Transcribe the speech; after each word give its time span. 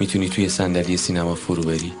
می‌تونی 0.00 0.28
توی 0.28 0.48
صندلی 0.48 0.96
سینما 0.96 1.34
فرو 1.34 1.62
بری؟ 1.62 1.92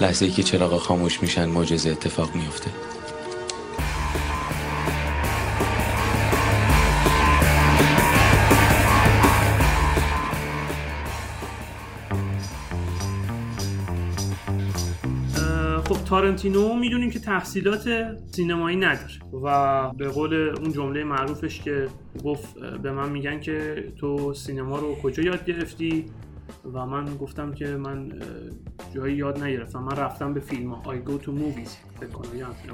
لحظه 0.00 0.24
ای 0.24 0.30
که 0.30 0.42
چراغا 0.42 0.78
خاموش 0.78 1.22
میشن 1.22 1.44
معجزه 1.44 1.90
اتفاق 1.90 2.34
میفته 2.34 2.70
تارنتینو 16.24 16.74
می‌دونیم 16.74 17.10
که 17.10 17.18
تحصیلات 17.18 18.16
سینمایی 18.32 18.76
نداره 18.76 19.12
و 19.44 19.88
به 19.92 20.08
قول 20.08 20.34
اون 20.34 20.72
جمله 20.72 21.04
معروفش 21.04 21.60
که 21.60 21.88
گفت 22.24 22.58
به 22.58 22.92
من 22.92 23.08
میگن 23.08 23.40
که 23.40 23.84
تو 23.96 24.34
سینما 24.34 24.78
رو 24.78 24.94
کجا 24.94 25.22
یاد 25.22 25.44
گرفتی؟ 25.44 26.04
و 26.72 26.86
من 26.86 27.16
گفتم 27.16 27.52
که 27.52 27.66
من 27.66 28.12
جایی 28.94 29.16
یاد 29.16 29.42
نگرفتم. 29.42 29.82
من 29.82 29.96
رفتم 29.96 30.34
به 30.34 30.40
فیلم 30.40 30.72
ها. 30.72 30.94
I 30.94 30.96
go 31.08 31.24
to 31.24 31.28
movies 31.28 32.00
فکر 32.00 32.08
کنم 32.08 32.38
یه 32.38 32.46
همچین 32.46 32.70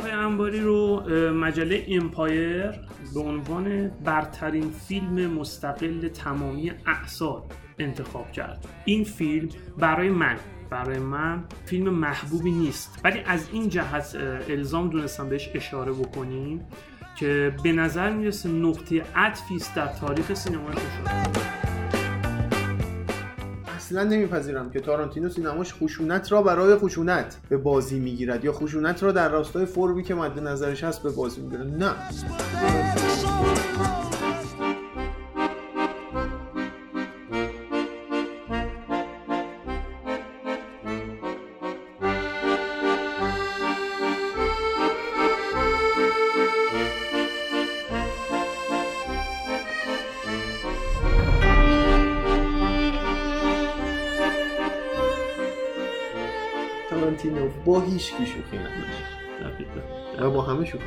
های 0.00 0.10
انباری 0.10 0.60
رو 0.60 1.10
مجله 1.32 1.86
امپایر 1.88 2.70
به 3.14 3.20
عنوان 3.20 3.90
برترین 4.04 4.70
فیلم 4.70 5.26
مستقل 5.26 6.08
تمامی 6.08 6.72
اعثار 6.86 7.42
انتخاب 7.78 8.32
کرد. 8.32 8.66
این 8.84 9.04
فیلم 9.04 9.48
برای 9.78 10.08
من 10.08 10.36
برای 10.70 10.98
من 10.98 11.44
فیلم 11.66 11.88
محبوبی 11.88 12.50
نیست. 12.50 13.00
ولی 13.04 13.20
از 13.26 13.48
این 13.52 13.68
جهت 13.68 14.16
الزام 14.48 14.90
دونستم 14.90 15.28
بهش 15.28 15.50
اشاره 15.54 15.92
بکنیم 15.92 16.66
که 17.16 17.54
به 17.62 17.72
نظر 17.72 18.10
می‌رسه 18.10 18.48
نقطه 18.48 19.02
عطفی 19.16 19.56
است 19.56 19.74
در 19.74 19.86
تاریخ 19.86 20.34
سینمای 20.34 20.74
اصلا 23.76 24.04
نمیپذیرم 24.04 24.70
که 24.70 24.80
تارانتینو 24.80 25.28
سینماش 25.28 25.74
خشونت 25.74 26.32
را 26.32 26.42
برای 26.42 26.76
خشونت 26.76 27.36
به 27.48 27.56
بازی 27.56 28.00
می‌گیرد 28.00 28.44
یا 28.44 28.52
خشونت 28.52 29.02
را 29.02 29.12
در 29.12 29.28
راستای 29.28 29.66
فرمی 29.66 30.02
که 30.02 30.14
مد 30.14 30.38
نظرش 30.38 30.84
هست 30.84 31.02
به 31.02 31.10
بازی 31.10 31.40
می‌گیره 31.40 31.64
نه. 31.64 31.92
هیچ 57.92 58.14
کی 58.14 58.26
شوخی 58.26 58.58
نداره 58.58 60.26
و 60.26 60.30
با 60.30 60.42
همه 60.42 60.64
شوخی 60.64 60.84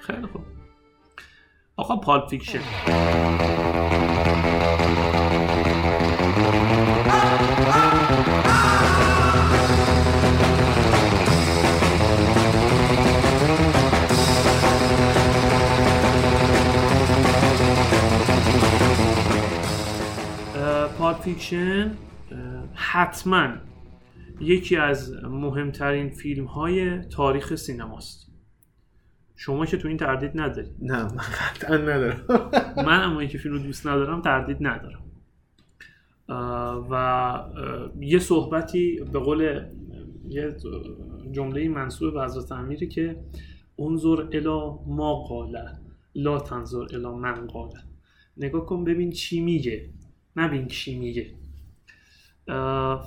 خیلی 0.00 0.26
خوب. 0.26 0.42
آقا 1.76 1.96
پالپ 1.96 2.28
فیکشن. 2.28 2.60
Pulp 20.98 21.20
Fiction 21.20 21.96
حتما 22.74 23.48
یکی 24.40 24.76
از 24.76 25.12
مهمترین 25.24 26.08
فیلم 26.08 26.44
های 26.44 26.98
تاریخ 26.98 27.54
سینماست. 27.54 28.30
شما 29.36 29.66
که 29.66 29.76
تو 29.76 29.88
این 29.88 29.96
تردید 29.96 30.30
نداری. 30.34 30.68
نه 30.82 31.02
من 31.02 31.24
قطعا 31.40 31.76
ندارم. 31.76 32.26
من 32.86 33.02
اما 33.02 33.24
که 33.24 33.38
فیلم 33.38 33.54
رو 33.54 33.60
دوست 33.60 33.86
ندارم 33.86 34.22
تردید 34.22 34.56
ندارم. 34.60 35.02
و 36.90 37.44
یه 38.00 38.18
صحبتی 38.18 39.00
به 39.12 39.18
قول 39.18 39.64
یه 40.28 40.56
جمله 41.32 41.68
منسوب 41.68 42.14
به 42.14 42.24
حضرت 42.24 42.52
امیری 42.52 42.88
که 42.88 43.16
انظر 43.78 44.26
الی 44.32 44.78
ما 44.86 45.14
قال 45.14 45.68
لا 46.14 46.38
تنظر 46.38 46.84
الی 46.94 47.14
من 47.14 47.46
قال 47.46 47.80
نگاه 48.36 48.66
کن 48.66 48.84
ببین 48.84 49.10
چی 49.10 49.40
میگه. 49.40 49.90
نبین 50.36 50.66
کی 50.66 50.98
میگه. 50.98 51.34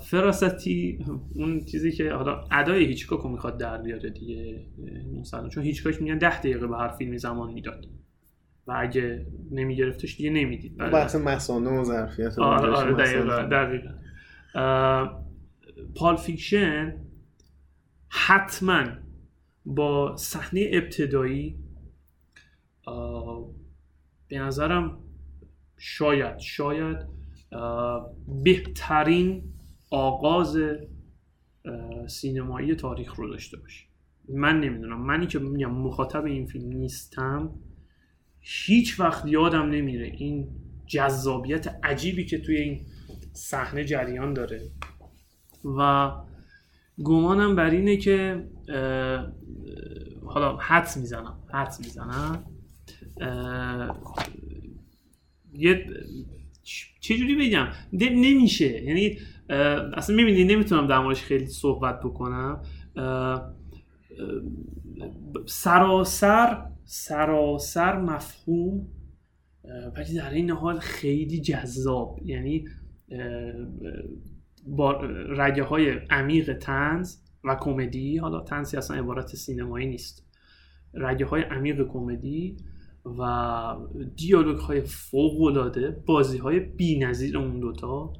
فراستی 0.05 1.05
اون 1.35 1.65
چیزی 1.65 1.91
که 1.91 2.13
حالا 2.13 2.47
ادای 2.51 2.85
هیچکاکو 2.85 3.29
می‌خواد 3.29 3.57
در 3.57 3.77
بیاره 3.81 4.09
دیگه 4.09 4.65
مثلا 5.19 5.49
چون 5.49 5.63
هیچکاک 5.63 6.01
میگن 6.01 6.17
ده 6.17 6.39
دقیقه 6.39 6.67
به 6.67 6.77
هر 6.77 6.87
فیلمی 6.87 7.17
زمان 7.17 7.53
می‌داد. 7.53 7.85
و 8.67 8.75
اگه 8.79 9.27
نمیگرفتش 9.51 10.17
دیگه 10.17 10.29
نمی‌دید. 10.29 10.77
بحث 10.77 11.15
مثانه 11.15 11.69
و 11.69 11.83
ظرفیت 11.83 12.39
آره 12.39 12.69
آره 12.71 12.93
دقیقا, 12.93 13.41
دقیقا. 13.41 13.89
Pulp 15.95 16.15
Fiction 16.15 16.95
حتما 18.09 18.83
با 19.65 20.15
صحنه 20.17 20.69
ابتدایی 20.73 21.55
به 24.27 24.39
نظرم 24.39 24.97
شاید 25.77 26.39
شاید 26.39 26.97
بهترین 28.43 29.43
آغاز 29.91 30.57
سینمایی 32.07 32.75
تاریخ 32.75 33.15
رو 33.15 33.29
داشته 33.29 33.57
باشه 33.57 33.85
من 34.29 34.59
نمی‌دونم. 34.59 35.05
منی 35.05 35.27
که 35.27 35.39
میگم 35.39 35.71
مخاطب 35.71 36.25
این 36.25 36.45
فیلم 36.45 36.77
نیستم. 36.77 37.51
هیچ 38.39 38.99
وقت 38.99 39.25
یادم 39.25 39.69
نمیره 39.69 40.05
این 40.05 40.47
جذابیت 40.87 41.67
عجیبی 41.83 42.25
که 42.25 42.37
توی 42.37 42.57
این 42.57 42.81
صحنه 43.33 43.83
جریان 43.83 44.33
داره. 44.33 44.61
و 45.77 46.11
گمانم 47.03 47.55
بر 47.55 47.69
اینه 47.69 47.97
که 47.97 48.47
حالا 50.25 50.57
حدس 50.57 50.97
می‌زنم. 50.97 51.39
حدس 51.53 51.79
می‌زنم. 51.79 52.43
یه 55.53 55.85
چجوری 56.99 57.35
بگم؟ 57.35 57.67
نمیشه. 57.93 58.83
یعنی 58.83 59.17
اصلا 59.93 60.15
می‌بینی 60.15 60.43
نمی‌تونم 60.43 60.87
در 60.87 60.99
موردش 60.99 61.21
خیلی 61.21 61.45
صحبت 61.45 61.99
بکنم. 61.99 62.61
سراسر 65.45 66.65
سراسر 66.85 68.01
مفهوم 68.01 68.87
ولی 69.97 70.15
در 70.15 70.29
این 70.29 70.49
حال 70.49 70.79
خیلی 70.79 71.41
جذاب. 71.41 72.19
یعنی 72.25 72.65
با 74.67 75.01
رگه 75.37 75.63
های 75.63 75.89
عمیق 76.09 76.57
تنز 76.57 77.17
و 77.43 77.55
کمدی. 77.61 78.17
حالا 78.17 78.41
تنزی 78.41 78.77
اصلا 78.77 78.97
عبارت 78.97 79.27
سینمایی 79.27 79.87
نیست. 79.87 80.25
رگه 80.93 81.25
های 81.25 81.41
عمیق 81.41 81.87
کمدی. 81.87 82.57
و 83.05 83.75
دیالوگ 84.15 84.57
های 84.57 84.81
فوق 84.81 85.41
العاده 85.41 86.03
بازی 86.05 86.37
های 86.37 86.59
بی 86.59 86.99
نظیر 86.99 87.37
اون 87.37 87.59
دوتا 87.59 88.13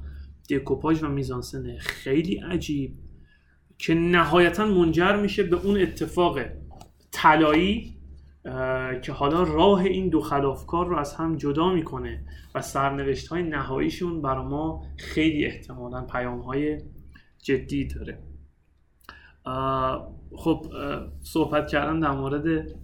دکوپاژ 0.50 1.02
و 1.02 1.08
میزانسن 1.08 1.76
خیلی 1.78 2.36
عجیب 2.36 2.98
که 3.78 3.94
نهایتا 3.94 4.66
منجر 4.66 5.16
میشه 5.16 5.42
به 5.42 5.56
اون 5.56 5.80
اتفاق 5.80 6.38
طلایی 7.10 7.94
که 9.02 9.12
حالا 9.12 9.42
راه 9.42 9.80
این 9.80 10.08
دو 10.08 10.20
خلافکار 10.20 10.86
رو 10.86 10.96
از 10.96 11.14
هم 11.14 11.36
جدا 11.36 11.72
می‌کنه 11.72 12.26
و 12.54 12.62
سرنوشت 12.62 13.28
های 13.28 13.42
نهاییشون 13.42 14.22
برای 14.22 14.44
ما 14.44 14.86
خیلی 14.98 15.44
احتمالا 15.44 16.02
پیام 16.02 16.40
های 16.40 16.80
جدی 17.42 17.84
داره. 17.84 18.18
خب 20.36 20.66
صحبت 21.22 21.68
کردن 21.68 22.00
در 22.00 22.10
مورد 22.10 22.74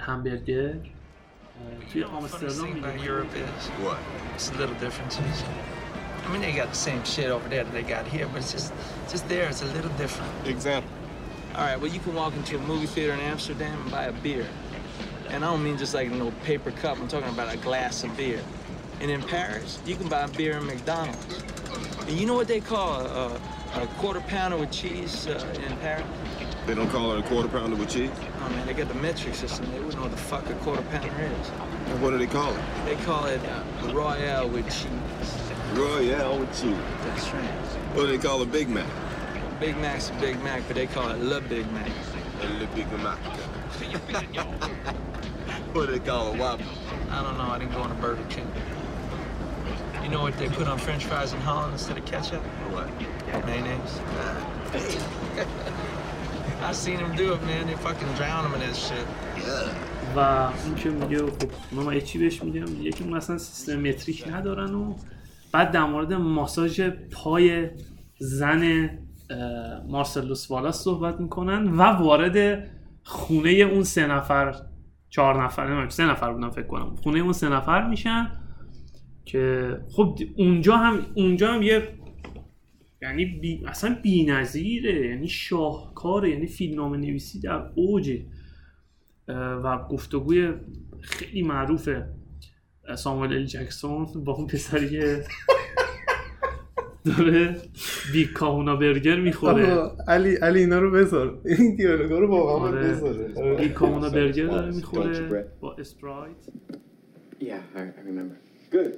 همبرگر 0.00 0.74
توی 1.92 2.04
آمستردام 2.04 2.98
Europe 2.98 3.34
is 3.36 3.68
what? 3.84 3.98
It's 4.34 4.48
the 4.50 4.58
little 4.58 4.74
differences. 4.74 5.44
I 6.24 6.32
mean, 6.32 6.40
they 6.40 6.52
got 6.52 6.68
the 6.68 6.82
same 6.90 7.02
shit 7.04 7.30
over 7.30 7.48
there 7.48 7.64
that 7.64 7.72
they 7.72 7.82
got 7.82 8.06
here, 8.06 8.26
but 8.28 8.38
it's 8.38 8.52
just, 8.52 8.72
just 9.10 9.28
there. 9.28 9.48
It's 9.48 9.62
a 9.62 9.66
little 9.66 9.90
different. 10.02 10.30
Example. 10.46 10.90
All 11.56 11.64
right. 11.64 11.78
Well, 11.80 11.92
you 11.92 12.00
can 12.00 12.14
walk 12.14 12.34
into 12.34 12.56
a 12.56 12.60
movie 12.60 12.86
theater 12.86 13.12
in 13.12 13.20
Amsterdam 13.20 13.80
and 13.82 13.90
buy 13.90 14.04
a 14.04 14.12
beer, 14.12 14.46
and 15.30 15.44
I 15.44 15.50
don't 15.50 15.64
mean 15.64 15.76
just 15.76 15.94
like 15.94 16.08
a 16.08 16.14
little 16.14 16.32
paper 16.44 16.70
cup. 16.70 16.98
I'm 17.00 17.08
talking 17.08 17.28
about 17.28 17.52
a 17.52 17.58
glass 17.58 18.04
of 18.04 18.16
beer. 18.16 18.42
And 19.00 19.10
in 19.10 19.20
Paris, 19.22 19.80
you 19.84 19.96
can 19.96 20.08
buy 20.08 20.22
a 20.22 20.28
beer 20.28 20.58
in 20.58 20.66
McDonald's. 20.66 21.42
And 22.06 22.12
you 22.12 22.24
know 22.24 22.34
what 22.34 22.46
they 22.46 22.60
call 22.60 23.00
a, 23.00 23.40
a 23.74 23.86
quarter 23.98 24.20
pounder 24.20 24.56
with 24.56 24.70
cheese 24.70 25.26
uh, 25.26 25.44
in 25.66 25.76
Paris? 25.78 26.06
They 26.67 26.75
don't 26.75 26.89
call 26.89 27.13
it 27.13 27.19
a 27.19 27.23
quarter 27.29 27.47
pounder 27.47 27.77
with 27.77 27.91
cheese? 27.91 28.11
Oh 28.41 28.49
man, 28.49 28.67
they 28.67 28.73
got 28.73 28.89
the 28.89 28.93
metric 28.95 29.35
system. 29.35 29.71
They 29.71 29.79
wouldn't 29.79 29.95
know 29.95 30.01
what 30.01 30.11
the 30.11 30.17
fuck 30.17 30.49
a 30.49 30.53
quarter 30.55 30.81
pounder 30.81 31.07
is. 31.07 31.49
And 31.87 32.01
what 32.01 32.09
do 32.09 32.17
they 32.17 32.27
call 32.27 32.53
it? 32.53 32.59
They 32.83 32.97
call 33.05 33.25
it 33.25 33.39
uh, 33.45 33.63
Royale 33.93 34.49
with 34.49 34.65
cheese. 34.65 34.89
Royale 35.75 36.39
with 36.39 36.49
cheese. 36.49 36.75
That's 37.05 37.29
right. 37.29 37.49
What 37.95 38.01
do 38.01 38.07
they 38.07 38.17
call 38.17 38.41
a 38.41 38.45
Big 38.45 38.67
Mac? 38.67 38.85
Big 39.61 39.77
Mac's 39.77 40.09
a 40.09 40.13
Big 40.15 40.43
Mac, 40.43 40.61
but 40.67 40.75
they 40.75 40.87
call 40.87 41.09
it 41.09 41.21
Le 41.21 41.39
Big 41.39 41.71
Mac. 41.71 41.89
A 42.41 42.47
Le 42.59 42.67
Big 42.75 42.91
Mac. 43.01 43.17
what 45.73 45.85
do 45.85 45.93
they 45.93 45.99
call 45.99 46.33
a 46.33 46.37
Whopper? 46.37 46.65
I 47.09 47.23
don't 47.23 47.37
know. 47.37 47.45
I 47.45 47.59
didn't 47.59 47.71
go 47.71 47.79
on 47.79 47.91
a 47.91 47.95
Burger 47.95 48.25
King. 48.29 48.51
You 50.03 50.09
know 50.09 50.21
what 50.21 50.37
they 50.37 50.49
put 50.49 50.67
on 50.67 50.77
French 50.77 51.05
fries 51.05 51.31
in 51.31 51.39
Holland 51.39 51.71
instead 51.71 51.97
of 51.97 52.03
ketchup? 52.03 52.41
What? 52.73 52.89
Mayonnaise. 53.45 54.01
I 56.61 56.71
seen 56.73 56.97
them 56.97 57.15
do 57.15 57.33
it, 57.33 57.41
man. 57.43 57.67
They 57.67 57.75
fucking 57.75 58.11
drown 58.17 58.43
them 58.43 58.53
in 58.55 58.61
that 58.65 58.75
shit. 58.75 59.07
و 60.15 60.19
اون 60.19 60.75
که 60.75 60.89
میگه 60.89 61.17
خب 61.17 61.49
ما 61.71 61.93
یه 61.93 62.01
چی 62.01 62.19
بهش 62.19 62.43
میگم 62.43 62.69
میگه 62.69 62.91
که 62.91 63.03
مثلا 63.03 63.37
سیستم 63.37 63.79
متریک 63.79 64.27
ندارن 64.27 64.75
و 64.75 64.95
بعد 65.51 65.71
در 65.71 65.85
مورد 65.85 66.13
ماساژ 66.13 66.81
پای 67.11 67.69
زن 68.19 68.89
مارسلوس 69.87 70.51
والاس 70.51 70.83
صحبت 70.83 71.19
می‌کنن 71.19 71.67
و 71.67 71.81
وارد 71.81 72.67
خونه 73.03 73.49
اون 73.49 73.83
سه 73.83 74.07
نفر 74.07 74.55
چهار 75.09 75.43
نفر 75.43 75.65
نمی‌دونم 75.67 75.89
سه 75.89 76.05
نفر 76.05 76.33
بودن 76.33 76.49
فکر 76.49 76.67
کنم 76.67 76.95
خونه 76.95 77.19
اون 77.19 77.33
سه 77.33 77.49
نفر 77.49 77.87
میشن 77.87 78.31
که 79.25 79.77
خب 79.91 80.19
اونجا 80.37 80.77
هم 80.77 80.99
اونجا 81.15 81.53
هم 81.53 81.61
یه 81.61 81.96
یعنی 83.01 83.25
بی... 83.25 83.63
اصلا 83.65 83.97
بی‌نظیره 84.03 85.07
یعنی 85.07 85.27
شاهکاره 85.27 86.29
یعنی 86.29 86.47
فیلمنامه 86.47 86.97
نویسی 86.97 87.39
در 87.39 87.69
اوجه 87.75 88.25
اه، 89.27 89.35
و 89.37 89.87
گفتگوی 89.87 90.53
خیلی 91.01 91.41
معروف 91.41 91.89
ساموئل 92.97 93.33
ال 93.33 93.45
جکسون 93.45 94.23
با 94.23 94.33
اون 94.33 94.47
پسری 94.47 94.89
که 94.89 95.23
داره 97.05 97.55
Big 98.13 98.31
Kahuna 98.33 98.75
Burger 98.75 99.19
می‌خوره 99.19 99.91
علی 100.07 100.35
علی 100.35 100.59
اینا 100.59 100.79
رو 100.79 100.91
بذار 100.91 101.41
این 101.45 101.75
دیالوگا 101.75 102.19
رو 102.19 102.27
واقعا 102.27 102.67
آره. 102.67 102.91
بذاره 102.91 103.55
Big 103.55 103.73
Kahuna 103.73 104.09
Burger 104.09 104.47
داره 104.47 104.75
می‌خوره? 104.75 105.51
با 105.61 105.73
Sprite 105.73 106.35
Yeah, 107.39 107.61
I, 107.75 107.81
I 107.99 108.01
remember. 108.11 108.37
Good. 108.71 108.97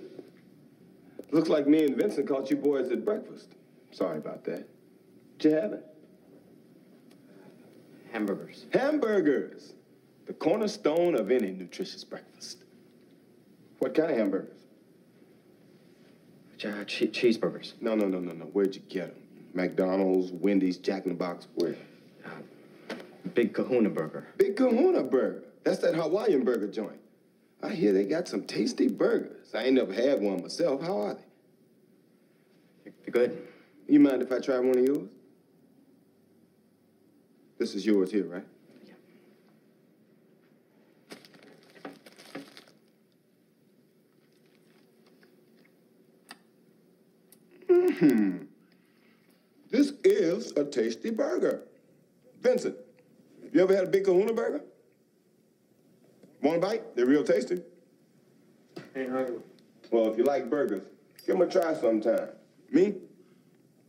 Looks 1.32 1.50
like 1.50 1.68
me 1.68 1.84
and 1.86 1.96
Vincent 1.98 2.26
caught 2.32 2.50
you 2.50 2.56
boys 2.56 2.90
at 2.90 3.04
breakfast. 3.04 3.50
Sorry 3.92 4.18
about 4.18 4.44
that. 4.46 4.68
Did 5.38 5.52
you 5.52 5.58
have 5.58 5.74
it? 5.74 5.86
Hamburgers. 8.12 8.66
Hamburgers. 8.74 9.74
The 10.26 10.34
cornerstone 10.34 11.16
of 11.16 11.32
any 11.32 11.52
nutritious 11.52 12.04
breakfast. 12.04 12.64
What 13.80 13.94
kind 13.96 14.12
of 14.12 14.18
hamburgers? 14.18 14.58
Uh, 16.64 16.84
che- 16.84 17.08
cheeseburgers. 17.08 17.74
No, 17.82 17.96
no, 17.96 18.08
no, 18.08 18.20
no, 18.20 18.34
no. 18.34 18.46
Where'd 18.46 18.76
you 18.76 18.82
get 18.90 19.14
them? 19.14 19.24
McDonald's, 19.54 20.32
Wendy's, 20.32 20.78
Jack 20.78 21.06
in 21.06 21.10
the 21.10 21.18
Box. 21.18 21.48
Where? 21.56 21.76
Big 23.34 23.54
Kahuna 23.54 23.90
Burger. 23.90 24.28
Big 24.38 24.56
Kahuna 24.56 25.04
Burger. 25.04 25.44
That's 25.64 25.80
that 25.80 25.96
Hawaiian 25.96 26.44
burger 26.44 26.68
joint. 26.68 27.00
I 27.62 27.70
hear 27.70 27.92
they 27.94 28.06
got 28.06 28.28
some 28.28 28.44
tasty 28.44 28.88
burgers. 28.88 29.54
I 29.54 29.64
ain't 29.64 29.76
never 29.76 29.94
had 29.94 30.22
one 30.22 30.42
myself. 30.42 30.82
How 30.82 31.02
are 31.02 31.14
they? 31.16 32.92
They're 33.04 33.28
good. 33.28 33.48
You 33.90 34.00
mind 34.00 34.22
if 34.22 34.32
I 34.32 34.38
try 34.38 34.60
one 34.60 34.78
of 34.78 34.86
yours? 34.86 35.10
This 37.58 37.74
is 37.74 37.84
yours 37.88 38.12
here, 38.12 38.26
right? 38.26 38.46
Yeah. 47.68 47.90
Hmm. 48.00 48.38
This 49.72 49.94
is 50.04 50.52
a 50.52 50.64
tasty 50.64 51.10
burger. 51.10 51.64
Vincent, 52.42 52.76
you 53.52 53.60
ever 53.60 53.76
had 53.76 53.86
a 53.86 53.90
big 53.90 54.06
kahuna 54.06 54.34
burger? 54.34 54.62
Want 56.44 56.58
a 56.58 56.60
bite? 56.60 56.96
They're 56.96 57.08
real 57.08 57.24
tasty. 57.24 57.64
Ain't 58.96 59.10
hungry. 59.10 59.40
Well, 59.90 60.12
if 60.12 60.18
you 60.18 60.26
like 60.26 60.48
burgers, 60.48 60.84
give 61.26 61.40
them 61.40 61.42
a 61.42 61.52
try 61.52 61.74
sometime. 61.74 62.30
Me? 62.72 62.94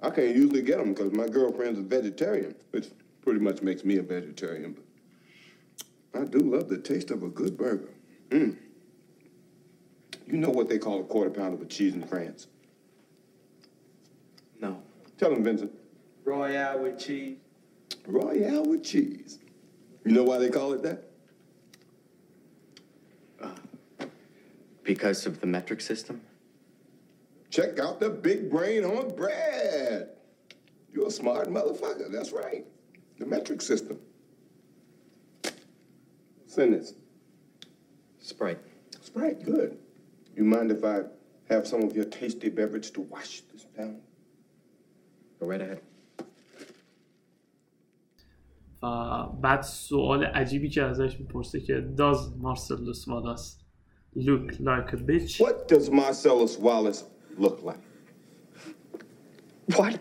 I 0.02 0.10
can't 0.10 0.34
usually 0.34 0.62
get 0.62 0.78
them 0.78 0.94
because 0.94 1.12
my 1.12 1.28
girlfriend's 1.28 1.78
a 1.78 1.82
vegetarian, 1.82 2.54
which 2.70 2.88
pretty 3.22 3.40
much 3.40 3.62
makes 3.62 3.84
me 3.84 3.98
a 3.98 4.02
vegetarian. 4.02 4.76
But 6.12 6.22
I 6.22 6.24
do 6.24 6.38
love 6.38 6.68
the 6.68 6.78
taste 6.78 7.10
of 7.10 7.22
a 7.22 7.28
good 7.28 7.56
burger. 7.56 7.90
Mm. 8.30 8.56
You 10.26 10.38
know 10.38 10.50
what 10.50 10.68
they 10.68 10.78
call 10.78 11.00
a 11.00 11.04
quarter 11.04 11.30
pounder 11.30 11.56
with 11.56 11.68
cheese 11.68 11.94
in 11.94 12.06
France? 12.06 12.46
No. 14.60 14.82
Tell 15.18 15.30
them, 15.30 15.44
Vincent. 15.44 15.72
Royale 16.24 16.78
with 16.78 16.98
cheese. 16.98 17.36
Royale 18.06 18.64
with 18.64 18.84
cheese. 18.84 19.38
You 20.04 20.12
know 20.12 20.22
why 20.22 20.38
they 20.38 20.48
call 20.48 20.72
it 20.72 20.82
that? 20.82 21.04
Because 24.82 25.26
of 25.26 25.40
the 25.40 25.46
metric 25.46 25.80
system? 25.80 26.20
Check 27.49 27.79
out 27.79 27.99
the 27.99 28.09
big 28.09 28.49
brain 28.49 28.83
on 28.83 29.15
Brad. 29.15 30.09
You're 30.91 31.07
a 31.07 31.11
smart 31.11 31.47
motherfucker. 31.47 32.11
That's 32.11 32.31
right. 32.31 32.65
The 33.19 33.25
metric 33.25 33.61
system. 33.61 33.99
Send 36.47 36.73
this. 36.73 36.93
Sprite. 38.19 38.59
Sprite, 39.01 39.43
good. 39.43 39.77
You 40.35 40.43
mind 40.43 40.71
if 40.71 40.83
I 40.83 41.01
have 41.49 41.67
some 41.67 41.83
of 41.83 41.95
your 41.95 42.05
tasty 42.05 42.49
beverage 42.49 42.91
to 42.91 43.01
wash 43.01 43.41
this 43.53 43.65
down? 43.77 44.01
Go 45.39 45.47
right 45.47 45.61
ahead. 45.61 45.81
و 48.83 49.25
بعد 49.41 49.61
سوال 49.61 50.23
عجیبی 50.23 50.69
که 50.69 50.83
ازش 50.83 51.19
میپرسه 51.19 51.59
که 51.59 51.87
Does 51.95 52.17
Marcellus 52.43 53.07
Wallace 53.07 53.57
look 54.15 54.51
like 54.59 54.93
a 54.93 54.97
bitch 54.97 55.41
What 55.41 55.67
does 55.67 55.89
Marcellus 55.89 56.57
Wallace 56.59 57.03
look 57.36 57.62
like? 57.62 57.78
What? 59.76 59.94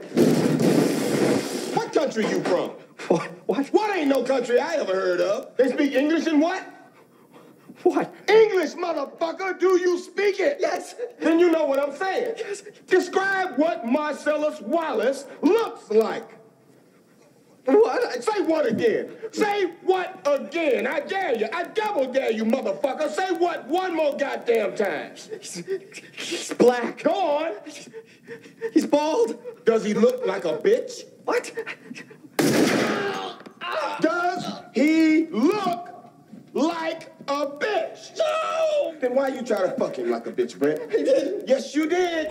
What 1.76 1.94
country 1.94 2.28
you 2.28 2.42
from? 2.44 2.72
What? 3.08 3.30
What? 3.46 3.68
What 3.68 3.96
ain't 3.96 4.08
no 4.08 4.24
country 4.24 4.60
I 4.60 4.76
ever 4.76 4.94
heard 4.94 5.22
of? 5.22 5.56
They 5.58 5.70
speak 5.72 5.94
English 5.94 6.28
and 6.28 6.42
what? 6.42 6.64
What? 7.84 8.14
English, 8.28 8.74
motherfucker! 8.74 9.58
Do 9.60 9.80
you 9.80 10.00
speak 10.00 10.40
it? 10.40 10.58
Yes. 10.60 10.96
Then 11.20 11.40
you 11.40 11.50
know 11.50 11.66
what 11.66 11.80
I'm 11.80 11.96
saying. 11.96 12.36
Yes. 12.38 12.64
Describe 12.88 13.58
what 13.58 13.86
Marcellus 13.86 14.60
Wallace 14.62 15.26
looks 15.42 15.90
like. 15.90 16.39
What? 17.74 18.24
Say 18.24 18.42
what 18.42 18.66
again? 18.66 19.12
Say 19.32 19.66
what 19.84 20.22
again? 20.26 20.88
I 20.88 21.00
dare 21.02 21.36
you. 21.36 21.48
I 21.54 21.64
double 21.66 22.12
dare 22.12 22.32
you, 22.32 22.46
motherfucker. 22.46 23.10
Say 23.10 23.32
what 23.32 23.68
one 23.68 23.96
more 23.96 24.18
goddamn 24.18 24.76
time. 24.76 25.12
He's, 25.40 25.64
he's 26.14 26.54
black. 26.54 27.04
Go 27.04 27.12
on. 27.12 27.54
He's 28.74 28.86
bald. 28.86 29.38
Does 29.66 29.84
he 29.84 29.94
look 29.94 30.26
like 30.26 30.46
a 30.46 30.58
bitch? 30.58 31.04
What? 31.26 31.52
Does 34.02 34.62
he 34.74 35.28
look 35.28 36.12
like 36.54 37.19
a 37.30 37.46
bitch? 37.62 38.18
No! 38.18 39.00
Then 39.00 39.16
why 39.16 39.28
you 39.30 39.42
try 39.42 39.62
to 39.68 39.72
fuck 39.80 39.96
him 39.98 40.10
like 40.10 40.28
a 40.28 40.32
bitch, 40.32 40.58
Brett? 40.60 40.80
He 40.92 41.04
did. 41.04 41.48
Yes, 41.48 41.76
you 41.76 41.88
did. 41.88 42.28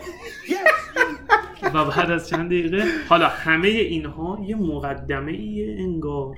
Yes, 0.47 0.69
you 0.97 1.19
و 1.75 1.85
بعد 1.85 2.11
از 2.11 2.29
چند 2.29 2.47
دقیقه 2.47 2.85
حالا 3.09 3.29
همه 3.29 3.69
اینها 3.69 4.45
یه 4.47 4.57
مقدمه 4.57 5.33
ایه 5.33 5.77
انگار 5.79 6.37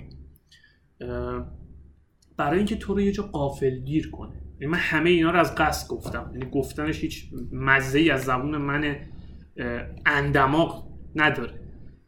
برای 2.36 2.56
اینکه 2.56 2.76
تو 2.76 2.94
رو 2.94 3.00
یه 3.00 3.12
جا 3.12 3.22
قافل 3.22 3.78
گیر 3.78 4.10
کنه 4.10 4.42
یعنی 4.60 4.72
من 4.72 4.78
همه 4.78 5.10
اینا 5.10 5.30
رو 5.30 5.38
از 5.38 5.54
قصد 5.54 5.88
گفتم 5.88 6.30
یعنی 6.34 6.50
گفتنش 6.50 7.00
هیچ 7.00 7.24
مزه 7.52 7.98
ای 7.98 8.10
از 8.10 8.22
زبون 8.22 8.56
من 8.56 8.96
اندماغ 10.06 10.86
نداره 11.14 11.60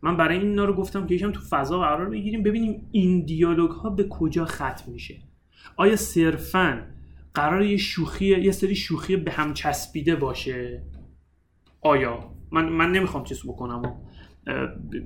من 0.02 0.16
برای 0.16 0.38
این 0.38 0.48
اینا 0.48 0.64
رو 0.64 0.74
گفتم 0.74 1.06
که 1.06 1.14
یکم 1.14 1.32
تو 1.32 1.40
فضا 1.50 1.78
قرار 1.78 2.10
بگیریم 2.10 2.42
ببینیم 2.42 2.88
این 2.92 3.24
دیالوگ 3.24 3.70
ها 3.70 3.90
به 3.90 4.08
کجا 4.08 4.44
ختم 4.44 4.92
میشه 4.92 5.14
آیا 5.76 5.96
صرفا 5.96 6.82
قرار 7.34 7.62
یه 7.62 7.76
شوخی 7.76 8.26
یه 8.26 8.52
سری 8.52 8.74
شوخی 8.74 9.16
به 9.16 9.30
هم 9.30 9.54
چسبیده 9.54 10.16
باشه؟ 10.16 10.82
آیا؟ 11.80 12.34
من 12.50 12.68
من 12.68 12.92
نمی‌خوام 12.92 13.24
چیز 13.24 13.42
بکنم 13.46 13.82
و 13.82 13.94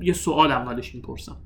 یه 0.03 0.13
سوال 0.13 0.53
اولش 0.53 0.95
می‌پرسم. 0.95 1.37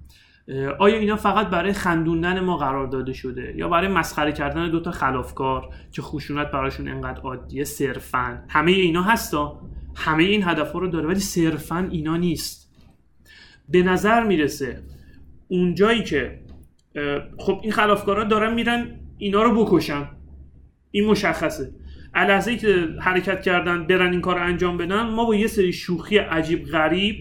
آیا 0.78 0.96
اینا 0.96 1.16
فقط 1.16 1.46
برای 1.46 1.72
خندوندن 1.72 2.40
ما 2.40 2.56
قرار 2.56 2.86
داده 2.86 3.12
شده 3.12 3.54
یا 3.56 3.68
برای 3.68 3.88
مسخره 3.88 4.32
کردن 4.32 4.70
دوتا 4.70 4.90
خلافکار 4.90 5.74
که 5.92 6.02
خشونت 6.02 6.50
براشون 6.50 6.88
انقدر 6.88 7.20
عادیه 7.20 7.64
صرفا؟ 7.64 8.44
همه 8.48 8.72
اینا 8.72 9.02
هستا. 9.02 9.60
همه 9.96 10.22
این 10.22 10.44
هدف 10.44 10.72
رو 10.72 10.88
داره 10.88 11.08
ولی 11.08 11.20
صرفا 11.20 11.88
اینا 11.90 12.16
نیست. 12.16 12.76
به 13.68 13.82
نظر 13.82 14.24
می‌رسه 14.24 14.82
اونجایی 15.48 16.04
که 16.04 16.40
خب 17.38 17.60
این 17.62 17.72
خلافکارا 17.72 18.24
دارن 18.24 18.54
میرن 18.54 18.99
اینا 19.20 19.42
رو 19.42 19.64
بکشن. 19.64 20.08
این 20.90 21.06
مشخصه. 21.06 21.72
لحظه 22.14 22.56
که 22.56 22.88
حرکت 23.00 23.42
کردن 23.42 23.86
برن 23.86 24.10
این 24.12 24.20
کار 24.20 24.38
انجام 24.38 24.76
بدن 24.76 25.02
ما 25.02 25.24
با 25.24 25.34
یه 25.34 25.46
سری 25.46 25.72
شوخی 25.72 26.18
عجیب 26.18 26.64
غریب 26.64 27.16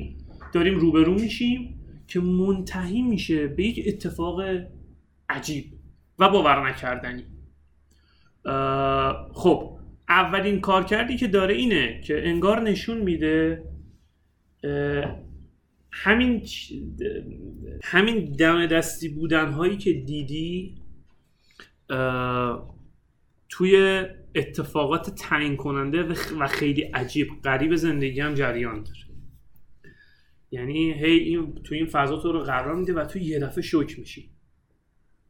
داریم 0.53 0.75
روبرو 0.75 1.13
میشیم 1.13 1.79
که 2.07 2.19
منتهی 2.19 3.01
میشه 3.01 3.47
به 3.47 3.63
یک 3.63 3.83
اتفاق 3.87 4.41
عجیب 5.29 5.65
و 6.19 6.29
باور 6.29 6.69
نکردنی. 6.69 7.23
خب 9.33 9.79
اولین 10.09 10.61
کار 10.61 10.83
کردی 10.83 11.17
که 11.17 11.27
داره 11.27 11.55
اینه 11.55 12.01
که 12.01 12.27
انگار 12.27 12.61
نشون 12.61 12.97
میده 12.97 13.63
همین 15.91 16.41
همین 17.83 18.25
دم 18.25 18.65
دستی 18.65 19.09
بودن 19.09 19.51
هایی 19.51 19.77
که 19.77 19.93
دیدی 19.93 20.75
توی 23.49 24.03
اتفاقات 24.35 25.09
تعیین 25.09 25.55
کننده 25.55 26.03
و 26.39 26.47
خیلی 26.47 26.81
عجیب 26.81 27.27
غریب 27.43 27.75
زندگی 27.75 28.19
هم 28.19 28.33
جریان 28.33 28.83
داره. 28.83 28.99
یعنی 30.51 30.93
هی 30.93 31.17
این 31.17 31.53
تو 31.63 31.75
این 31.75 31.85
فضا 31.85 32.17
تو 32.17 32.31
رو 32.31 32.39
قرار 32.39 32.75
میده 32.75 32.93
و 32.93 33.05
تو 33.05 33.19
یه 33.19 33.39
دفعه 33.39 33.61
شوک 33.61 33.99
میشی. 33.99 34.29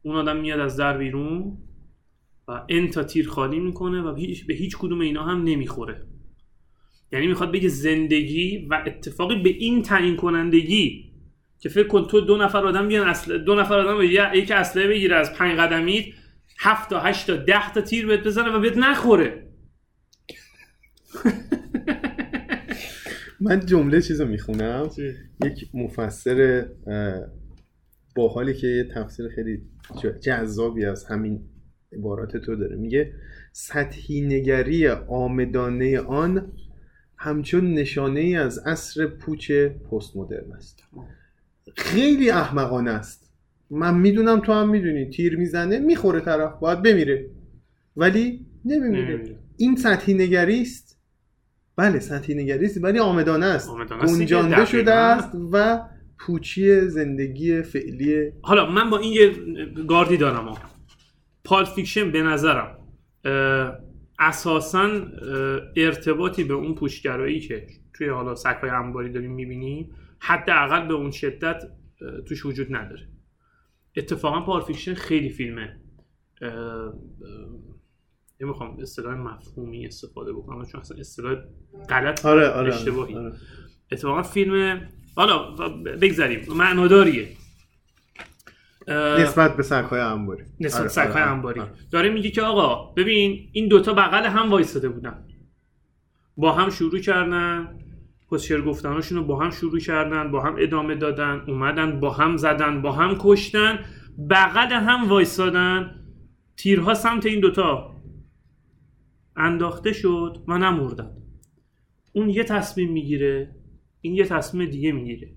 اون 0.02 0.16
آدم 0.16 0.36
میاد 0.36 0.60
از 0.60 0.76
در 0.76 0.98
بیرون 0.98 1.58
و 2.48 2.62
انتا 2.68 3.02
تیر 3.02 3.28
خالی 3.28 3.58
می‌کنه 3.58 4.02
و 4.02 4.14
هیچ 4.14 4.46
به 4.46 4.54
هیچ 4.54 4.76
کدوم 4.76 5.00
اینا 5.00 5.24
هم 5.24 5.44
نمی‌خوره. 5.44 6.06
یعنی 7.12 7.26
می‌خواد 7.26 7.52
بگه 7.52 7.68
زندگی 7.68 8.66
و 8.70 8.82
اتفاقی 8.86 9.42
به 9.42 9.50
این 9.50 9.82
تعیین 9.82 10.16
کنندگی 10.16 11.12
که 11.58 11.68
فکر 11.68 11.86
کن 11.86 12.04
تو 12.04 12.20
دو 12.20 12.36
نفر 12.36 12.66
آدم 12.66 12.88
بیان 12.88 13.08
اصل 13.08 13.38
دو 13.38 13.54
نفر 13.54 13.78
آدم 13.78 14.02
یکی 14.34 14.52
اصله 14.52 14.86
بگیره 14.86 15.16
از 15.16 15.34
پنج 15.34 15.58
قدمیت 15.58 16.04
7 16.62 16.90
تا 16.90 17.00
هشت 17.00 17.26
تا 17.26 17.36
10 17.36 17.72
تا 17.72 17.80
تیر 17.80 18.06
بهت 18.06 18.20
بزنه 18.20 18.56
و 18.56 18.60
بهت 18.60 18.76
نخوره. 18.76 19.46
من 23.40 23.66
جمله 23.66 24.02
چیزو 24.02 24.26
می‌خونم. 24.26 24.90
یک 25.44 25.70
مفسر 25.74 26.68
با 28.16 28.28
حالی 28.28 28.54
که 28.54 28.66
یه 28.66 28.84
تفسیر 28.94 29.28
خیلی 29.28 29.62
جذابی 30.20 30.84
از 30.84 31.04
همین 31.04 31.48
عبارات 31.92 32.36
تو 32.36 32.56
داره. 32.56 32.76
میگه 32.76 33.12
سطحی 33.52 34.20
نگری 34.20 34.88
آمدانه 34.88 36.00
آن 36.00 36.52
همچون 37.16 37.74
نشانه 37.74 38.20
ای 38.20 38.36
از 38.36 38.58
عصر 38.58 39.06
پوچ 39.06 39.52
پست 39.52 40.16
مدرن 40.16 40.52
است. 40.52 40.84
خیلی 41.76 42.30
احمقانه 42.30 42.90
است. 42.90 43.29
من 43.70 43.98
می‌دونم 43.98 44.40
تو 44.40 44.52
هم 44.52 44.70
می‌دونی. 44.70 45.10
تیر 45.10 45.36
می‌زنه 45.36 45.78
می‌خوره 45.78 46.20
طرف 46.20 46.58
باید 46.60 46.82
بمیره. 46.82 47.30
ولی 47.96 48.46
نمیمیره. 48.64 49.38
این 49.56 49.76
سطحی 49.76 50.14
نگری 50.14 50.60
است 50.60 51.00
بله 51.76 51.98
سطحی 51.98 52.34
نگری 52.34 52.66
است 52.66 52.84
ولی 52.84 52.98
عامدانه 52.98 53.46
است. 53.46 53.70
گنجانده. 54.06 54.64
شده 54.64 54.92
است 54.92 55.30
و 55.52 55.80
پوچی 56.18 56.80
زندگی 56.80 57.62
فعلی 57.62 58.32
حالا 58.42 58.70
من 58.70 58.90
با 58.90 58.98
این 58.98 59.12
یه 59.12 59.32
گاردی 59.86 60.16
دارم. 60.16 60.48
ها 60.48 60.58
Pulp 61.44 61.64
Fiction 61.64 62.10
به 62.10 62.22
نظرم 62.22 62.78
اساسا 64.18 64.90
ارتباطی 65.76 66.44
به 66.44 66.54
اون 66.54 66.74
پوچگرایی 66.74 67.40
که 67.40 67.66
توی 67.94 68.08
حالا 68.08 68.34
سگهای 68.34 68.70
انباری 68.70 69.12
داریم 69.12 69.32
می‌بینیم 69.32 69.90
حداقل 70.18 70.88
به 70.88 70.94
اون 70.94 71.10
شدت 71.10 71.62
توش 72.28 72.46
وجود 72.46 72.76
نداره. 72.76 73.08
اتفاقا 74.00 74.40
Pulp 74.40 74.60
Fiction 74.60 74.94
خیلی 74.94 75.28
فیلمه. 75.28 75.80
نمی‌خوام 78.40 78.80
اصطلاح 78.80 79.14
مفهومی 79.14 79.86
استفاده 79.86 80.32
بکنم 80.32 80.64
چون 80.66 80.80
اصلا 80.80 80.98
اصطلاح 80.98 81.36
غلط 81.88 82.26
آره 82.26 82.48
آره 82.48 82.74
اشتباهی. 82.74 83.14
آره. 83.14 83.32
اتفاقا 83.92 84.22
فیلم 84.22 84.88
حالا 85.16 85.50
بگذریم 86.02 86.54
معناداریه. 86.56 87.28
نسبت 88.88 89.56
به 89.56 89.62
سگهای 89.62 90.00
انباری. 90.00 90.44
نسبت 90.60 90.80
آره، 90.80 90.88
سگهای 90.88 91.22
آره، 91.22 91.32
انباری. 91.32 91.60
آره. 91.60 91.70
داره 91.90 92.10
میگه 92.10 92.30
که 92.30 92.42
آقا 92.42 92.92
ببین 92.92 93.48
این 93.52 93.68
دوتا 93.68 93.94
بغل 93.94 94.26
هم 94.26 94.50
وایستاده 94.50 94.88
بودن. 94.88 95.24
با 96.36 96.52
هم 96.52 96.70
شروع 96.70 97.00
کردن. 97.00 97.78
کسچر 98.32 98.60
گفتناشون 98.60 99.18
رو 99.18 99.24
با 99.24 99.38
هم 99.38 99.50
شروع 99.50 99.78
کردن 99.78 100.30
با 100.30 100.40
هم 100.40 100.56
ادامه 100.58 100.94
دادن 100.94 101.44
اومدن 101.48 102.00
با 102.00 102.10
هم 102.10 102.36
زدن 102.36 102.82
با 102.82 102.92
هم 102.92 103.16
کشتن 103.20 103.78
بغل 104.30 104.72
هم 104.72 105.08
وایستادن. 105.08 105.96
تیرها 106.56 106.94
سمت 106.94 107.26
این 107.26 107.40
دوتا 107.40 107.96
انداخته 109.36 109.92
شد 109.92 110.44
و 110.48 110.58
نمردن. 110.58 111.16
اون 112.12 112.30
یه 112.30 112.44
تصمیم 112.44 112.92
می‌گیره 112.92 113.56
این 114.00 114.14
یه 114.14 114.24
تصمیم 114.24 114.70
دیگه 114.70 114.92
می‌گیره 114.92 115.32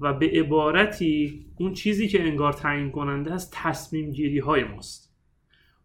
و 0.00 0.12
به 0.12 0.30
عبارتی 0.34 1.46
اون 1.56 1.72
چیزی 1.72 2.08
که 2.08 2.22
انگار 2.22 2.52
تعیین 2.52 2.90
کننده 2.90 3.32
است 3.32 3.52
تصمیم 3.56 4.10
گیری 4.10 4.38
های 4.38 4.64
ماست. 4.64 5.16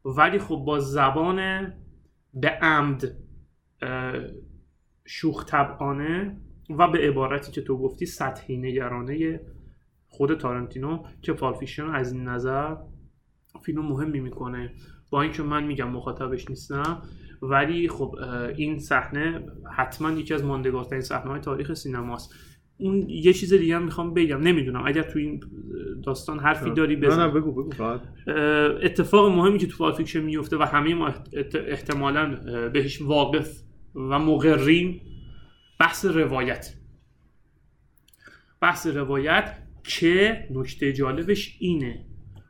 ولی 0.06 0.40
خب 0.40 0.56
با 0.56 0.80
زبان 0.80 1.68
به 2.34 2.50
عمد 2.50 3.16
شوخ 5.06 5.46
طبعانه 5.46 6.38
و 6.70 6.88
به 6.88 6.98
عبارتی 7.00 7.52
که 7.52 7.62
تو 7.62 7.78
گفتی 7.78 8.06
سطحی 8.06 8.58
نگرانه 8.58 9.40
خود 10.08 10.38
تارنتینو 10.38 11.04
که 11.22 11.34
پالفیشن 11.34 11.86
از 11.86 12.14
این 12.14 12.24
نظر 12.24 12.76
فیلم 13.66 13.82
مهمی 13.82 14.20
می‌کنه. 14.20 14.74
با 15.10 15.22
اینکه 15.22 15.44
من 15.44 15.64
میگم 15.64 15.90
مخاطبش 15.90 16.50
نیستم 16.50 17.02
ولی 17.42 17.90
خب 17.90 18.16
این 18.56 18.80
صحنه 18.80 19.46
حتما 19.76 20.12
یکی 20.12 20.34
از 20.34 20.44
ماندگارترین 20.44 21.02
صحنه 21.02 21.32
های 21.32 21.40
تاریخ 21.40 21.74
سینماست. 21.74 22.34
اون 22.78 23.10
یه 23.10 23.34
چیز 23.34 23.54
دیگه 23.54 23.76
هم 23.76 23.84
می‌خوام 23.84 24.14
بگم. 24.14 24.40
نمی‌دونم. 24.40 24.84
اگر 24.86 25.04
تو 25.04 25.20
این 25.20 25.40
داستان 26.04 26.40
حرفی 26.40 26.72
داری 26.72 26.96
نه 26.96 27.08
بزن. 27.08 27.26
نه 27.28 27.34
بگو 27.34 27.52
بگو 27.52 27.72
فقط. 27.72 28.02
اه، 28.28 28.36
اتفاق 28.84 29.32
مهمی 29.36 29.58
که 29.58 29.68
تو 29.68 29.78
Pulp 29.78 29.94
Fiction 29.94 30.22
میفته 30.22 30.58
و 30.58 30.64
همه 30.64 30.94
ما 30.94 31.10
احت- 31.10 31.56
احتمالا 31.56 32.36
بهش 32.74 33.02
واقف 33.02 33.64
و 33.96 34.20
مقریم 34.20 35.02
بحث 35.80 36.06
روایت. 36.06 36.74
بحث 38.62 38.88
روایت 38.88 39.58
که 39.84 40.48
نکته 40.52 40.94
جالبش 40.94 41.58
اینه. 41.60 42.06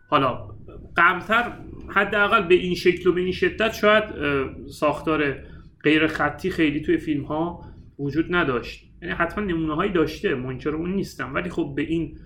حالا 0.10 0.50
قبلتر 0.98 1.58
حداقل 1.90 2.48
به 2.48 2.56
این 2.56 2.76
شکل 2.76 3.10
و 3.10 3.14
به 3.14 3.22
این 3.22 3.32
شدت 3.32 3.74
شاید 3.74 4.04
ساختار 4.68 5.36
غیر 5.84 6.08
خطی 6.08 6.50
خیلی 6.50 6.82
توی 6.82 6.98
فیلم 6.98 7.24
ها 7.24 7.66
وجود 8.00 8.36
نداشت. 8.36 8.92
یعنی 9.02 9.14
حتما 9.14 9.44
نمونه 9.44 9.76
هایی 9.76 9.92
داشته 9.92 10.36
منکر 10.36 10.70
اون 10.70 10.94
نیستم. 10.94 11.34
ولی 11.34 11.50
خب 11.50 11.74
به 11.76 11.82
این 11.82 12.20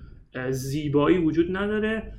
زیبایی 0.50 1.18
وجود 1.18 1.58
نداره. 1.58 2.14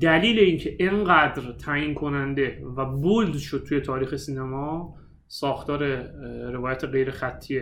دلیل 0.00 0.38
اینکه 0.38 0.76
اینقدر 0.78 1.52
تعیین 1.52 1.94
کننده 1.94 2.62
و 2.76 2.84
bold 2.84 3.36
شد 3.36 3.64
توی 3.68 3.80
تاریخ 3.80 4.16
سینما 4.16 4.94
ساختار 5.32 6.02
روایت 6.50 6.84
غیر 6.84 7.10
خطی 7.10 7.60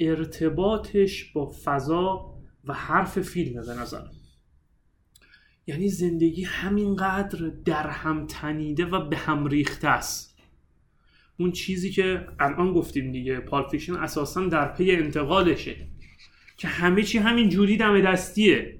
ارتباطش 0.00 1.24
با 1.24 1.52
فضا 1.64 2.34
و 2.64 2.72
حرف 2.72 3.20
فیلمه 3.20 3.66
به 3.66 3.74
نظر. 3.74 4.02
یعنی 5.66 5.88
زندگی 5.88 6.44
همینقدر 6.44 7.52
در 7.64 7.86
هم 7.86 8.26
تنیده 8.26 8.84
و 8.84 9.08
به 9.08 9.16
هم 9.16 9.46
ریخته 9.46 9.88
است. 9.88 10.38
اون 11.38 11.52
چیزی 11.52 11.90
که 11.90 12.26
الان 12.40 12.72
گفتیم 12.72 13.12
دیگه 13.12 13.40
Pulp 13.40 13.68
Fiction 13.68 13.94
اساسا 13.94 14.48
در 14.48 14.72
پی 14.72 14.90
انتقالشه 14.90 15.76
که 16.56 16.68
همه 16.68 17.02
چی 17.02 17.18
همین 17.18 17.48
جوری 17.48 17.76
دم 17.76 18.00
دستیه. 18.00 18.78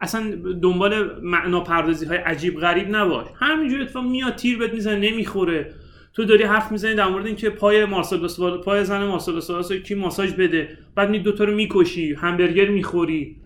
اصلا 0.00 0.30
دنبال 0.62 1.20
معنا 1.20 1.60
پردازی 1.60 2.06
های 2.06 2.18
عجیب 2.18 2.60
غریب 2.60 2.88
نباش. 2.96 3.26
همینجوری 3.34 3.82
اتفاق 3.82 4.04
میاد 4.04 4.36
تیر 4.36 4.58
بهت 4.58 4.72
می‌زنه 4.72 5.10
نمی‌خوره. 5.10 5.74
تو 6.14 6.24
داری 6.24 6.44
حرف 6.44 6.72
می‌زنی 6.72 6.94
در 6.94 7.08
مورد 7.08 7.26
اینکه 7.26 7.50
پای 7.50 7.84
مارسلوس 7.84 8.38
وال- 8.38 8.62
پای 8.64 8.84
زن 8.84 9.04
مارسلوس 9.04 9.50
والاس 9.50 9.72
رو 9.72 9.78
کی 9.78 9.94
ماساژ 9.94 10.32
بده. 10.32 10.78
بعد 10.94 11.10
می 11.10 11.18
دوتا 11.18 11.44
رو 11.44 11.54
می‌کشی 11.54 12.14
همبرگر 12.14 12.68
می‌خوری. 12.68 13.36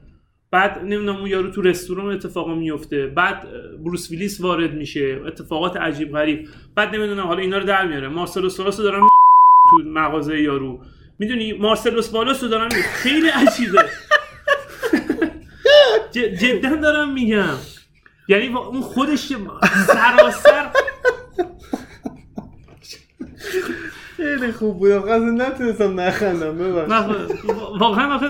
بعد 0.51 0.79
نمی‌دونم 0.79 1.17
اون 1.17 1.27
یارو 1.27 1.51
تو 1.51 1.63
رستوران 1.63 2.15
اتفاقا 2.15 2.55
میفته 2.55 3.07
بعد 3.07 3.47
بروس 3.85 4.11
ویلیس 4.11 4.41
وارد 4.41 4.75
میشه. 4.75 5.21
اتفاقات 5.27 5.77
عجیب 5.77 6.13
غریب. 6.13 6.49
بعد 6.75 6.95
نمی‌دونم 6.95 7.27
حالا 7.27 7.39
اینا 7.41 7.59
رو 7.59 7.65
در 7.65 7.87
میاره. 7.87 8.09
مارسلوس 8.09 8.61
والاس 8.61 8.79
رو 8.79 8.85
دارن 8.85 9.01
می‌کنن 9.01 9.71
تو 9.71 9.91
مغازه 10.01 10.41
یارو. 10.43 10.81
می‌دونی 11.19 11.53
مارسلوس 11.53 12.13
والاس 12.15 12.43
رو 12.43 12.49
دارن 12.49 12.65
می- 12.77 12.83
خیلی 12.83 13.29
عجیبه. 13.29 13.85
جدا 16.41 16.77
دارم 16.77 17.13
میگم. 17.13 17.57
یعنی 18.29 18.47
اون 18.47 18.81
خودش 18.81 19.33
سراسر 19.87 20.67
خیلی 24.38 24.52
خوب 24.52 24.78
بود 24.78 24.90
اصلا 24.90 25.31
نتونستم 25.31 26.00
نخندم 26.00 26.62
نه، 26.93 27.26
واقعا 27.78 28.14
آخه 28.14 28.26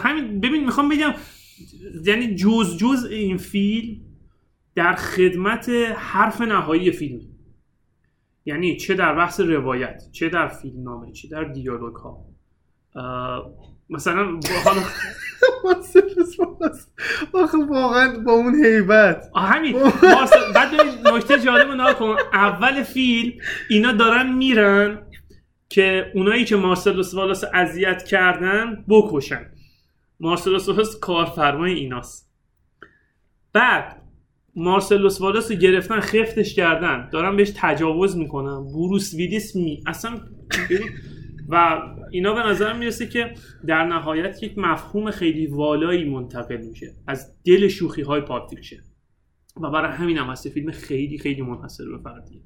همین 0.00 0.40
ببین 0.40 0.64
می‌خوام 0.64 0.88
بگم 0.88 1.14
یعنی 2.06 2.34
جز 2.34 2.76
جز 2.76 3.06
این 3.10 3.36
فیلم 3.36 4.00
در 4.74 4.92
خدمت 4.94 5.68
حرف 5.96 6.40
نهایی 6.40 6.92
فیلم. 6.92 7.20
یعنی 8.44 8.76
چه 8.76 8.94
در 8.94 9.14
بحث 9.14 9.40
روایت 9.40 10.02
چه 10.12 10.28
در 10.28 10.48
فیلم 10.48 10.82
نامه 10.82 11.12
چه 11.12 11.28
در 11.28 11.44
دیالوگ 11.44 11.94
ها 11.96 12.24
مثلا 13.90 14.40
حالا 14.64 14.82
آخه 17.42 17.58
واقعا 17.58 18.18
با 18.18 18.32
اون 18.32 18.64
هیبت 18.64 19.30
همین. 19.36 19.76
بعد 20.54 20.68
نکته 21.14 21.40
جالب 21.40 21.68
رو 21.68 21.92
کن. 21.92 22.16
اول 22.32 22.82
فیلم 22.82 23.32
اینا 23.70 23.92
دارن 23.92 24.32
میرن. 24.32 24.98
که 25.72 26.12
اونایی 26.14 26.44
که 26.44 26.56
مارسلوس 26.56 27.14
والاس 27.14 27.44
اذیت 27.54 28.02
کردن 28.02 28.84
بکشن. 28.88 29.50
مارسلوس 30.20 30.68
والاس 30.68 30.98
کارفرمای 31.00 31.74
ایناست. 31.74 32.32
بعد 33.52 34.02
مارسلوس 34.56 35.20
والاس 35.20 35.50
رو 35.50 35.56
گرفتن 35.56 36.00
خفتش 36.00 36.54
کردن. 36.54 37.08
دارن 37.12 37.36
بهش 37.36 37.52
تجاوز 37.56 38.16
می‌کنن 38.16 38.64
بروس 38.64 39.14
ویلیس 39.14 39.56
می 39.56 39.82
اصلا 39.86 40.20
و 41.48 41.82
اینا 42.10 42.34
به 42.34 42.40
نظر 42.40 42.72
می‌رسه 42.72 43.06
که 43.06 43.34
در 43.66 43.84
نهایت 43.84 44.42
یک 44.42 44.58
مفهوم 44.58 45.10
خیلی 45.10 45.46
والایی 45.46 46.10
منتقل 46.10 46.56
میشه. 46.56 46.94
از 47.06 47.36
دل 47.44 47.68
شوخی 47.68 48.02
های 48.02 48.20
پاپ 48.20 48.50
و 49.60 49.70
برای 49.70 49.92
همین 49.92 50.18
هم 50.18 50.34
فیلم 50.34 50.70
خیلی 50.70 51.18
خیلی 51.18 51.42
منحصر 51.42 51.84
به 51.84 51.98
فردیه. 51.98 52.40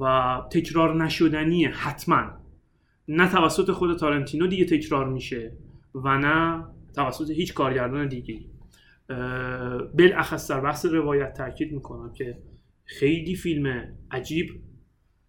و 0.00 0.42
تکرار 0.52 1.04
نشدنیه 1.04 1.68
حتما. 1.68 2.24
نه 3.08 3.28
توسط 3.28 3.70
خود 3.70 3.98
تارنتینو 3.98 4.46
دیگه 4.46 4.64
تکرار 4.64 5.08
میشه 5.08 5.52
و 5.94 6.18
نه 6.18 6.64
توسط 6.94 7.30
هیچ 7.30 7.54
کارگردان 7.54 8.08
دیگه 8.08 8.40
بالاخص 9.98 10.50
در 10.50 10.60
بحث 10.60 10.86
روایت 10.86 11.34
تاکید 11.34 11.72
می‌کنم 11.72 12.12
که 12.12 12.38
خیلی 12.84 13.34
فیلم 13.34 13.94
عجیب 14.10 14.62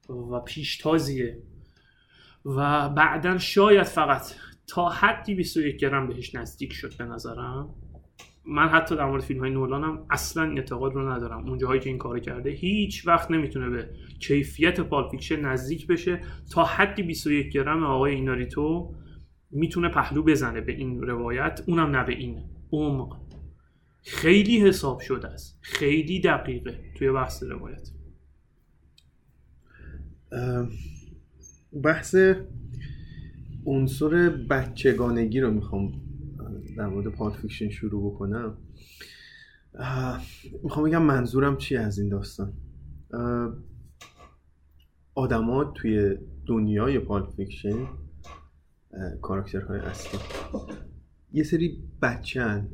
و 0.10 0.40
پیشتازیه 0.40 1.38
و 2.46 2.90
بعدا 2.90 3.38
شاید 3.38 3.84
فقط 3.84 4.34
تا 4.68 4.90
حدی 4.90 5.36
21 5.36 5.78
گرم 5.78 6.08
بهش 6.08 6.36
نزدیک 6.36 6.74
شد 6.74 6.98
به 6.98 7.06
نظرم. 7.06 7.70
من 8.46 8.68
حتی 8.68 8.96
در 8.96 9.06
مورد 9.06 9.24
فیلم 9.24 9.40
های 9.40 9.50
نولانم 9.50 10.06
اصلا 10.10 10.54
اعتقاد 10.54 10.94
رو 10.94 11.12
ندارم. 11.12 11.50
اون 11.50 11.58
جاهایی 11.58 11.82
که 11.82 11.90
این 11.90 11.98
کار 11.98 12.20
کرده 12.20 12.50
هیچ 12.50 13.08
وقت 13.08 13.32
نمی‌تونه 13.32 13.70
به 13.70 13.90
کیفیت 14.20 14.80
Pulp 14.80 15.10
Fiction 15.10 15.40
نزدیک 15.40 15.88
بشه. 15.88 16.22
تا 16.52 16.64
حدی 16.64 17.04
21 17.04 17.52
گرم 17.52 17.84
آقای 17.84 18.16
ایناریتو 18.16 18.96
می‌تونه 19.52 19.90
پهلو 19.90 20.24
بزنه 20.24 20.62
به 20.62 20.72
این 20.72 21.02
روایت. 21.02 21.62
اونم 21.68 21.96
نه 21.96 22.04
به 22.04 22.14
این. 22.14 22.44
عمق. 22.72 23.18
خیلی 24.04 24.60
حساب 24.60 25.00
شده 25.00 25.28
است. 25.28 25.60
خیلی 25.62 26.20
دقیقه 26.20 26.80
توی 26.98 27.12
بحث 27.12 27.44
روایت. 27.44 27.90
بحث 31.84 32.16
عنصر 33.66 34.30
بچگانگی 34.30 35.40
رو 35.40 35.52
می‌خوام 35.52 35.92
در 36.80 36.88
مورد 36.88 37.08
Pulp 37.08 37.36
Fiction 37.36 37.70
شروع 37.70 38.14
بکنم. 38.14 38.58
می‌خوام 40.64 40.86
بگم 40.86 41.02
منظورم 41.02 41.58
چی 41.58 41.78
از 41.78 42.00
این 42.00 42.10
داستان؟ 42.10 42.54
آدما 45.16 45.64
توی 45.64 46.18
دنیای 46.46 47.00
Pulp 47.00 47.30
Fiction 47.30 47.88
کاراکترهای 49.22 49.80
اصلی. 49.80 50.20
یه 51.34 51.44
سری 51.44 51.84
بچن 52.02 52.70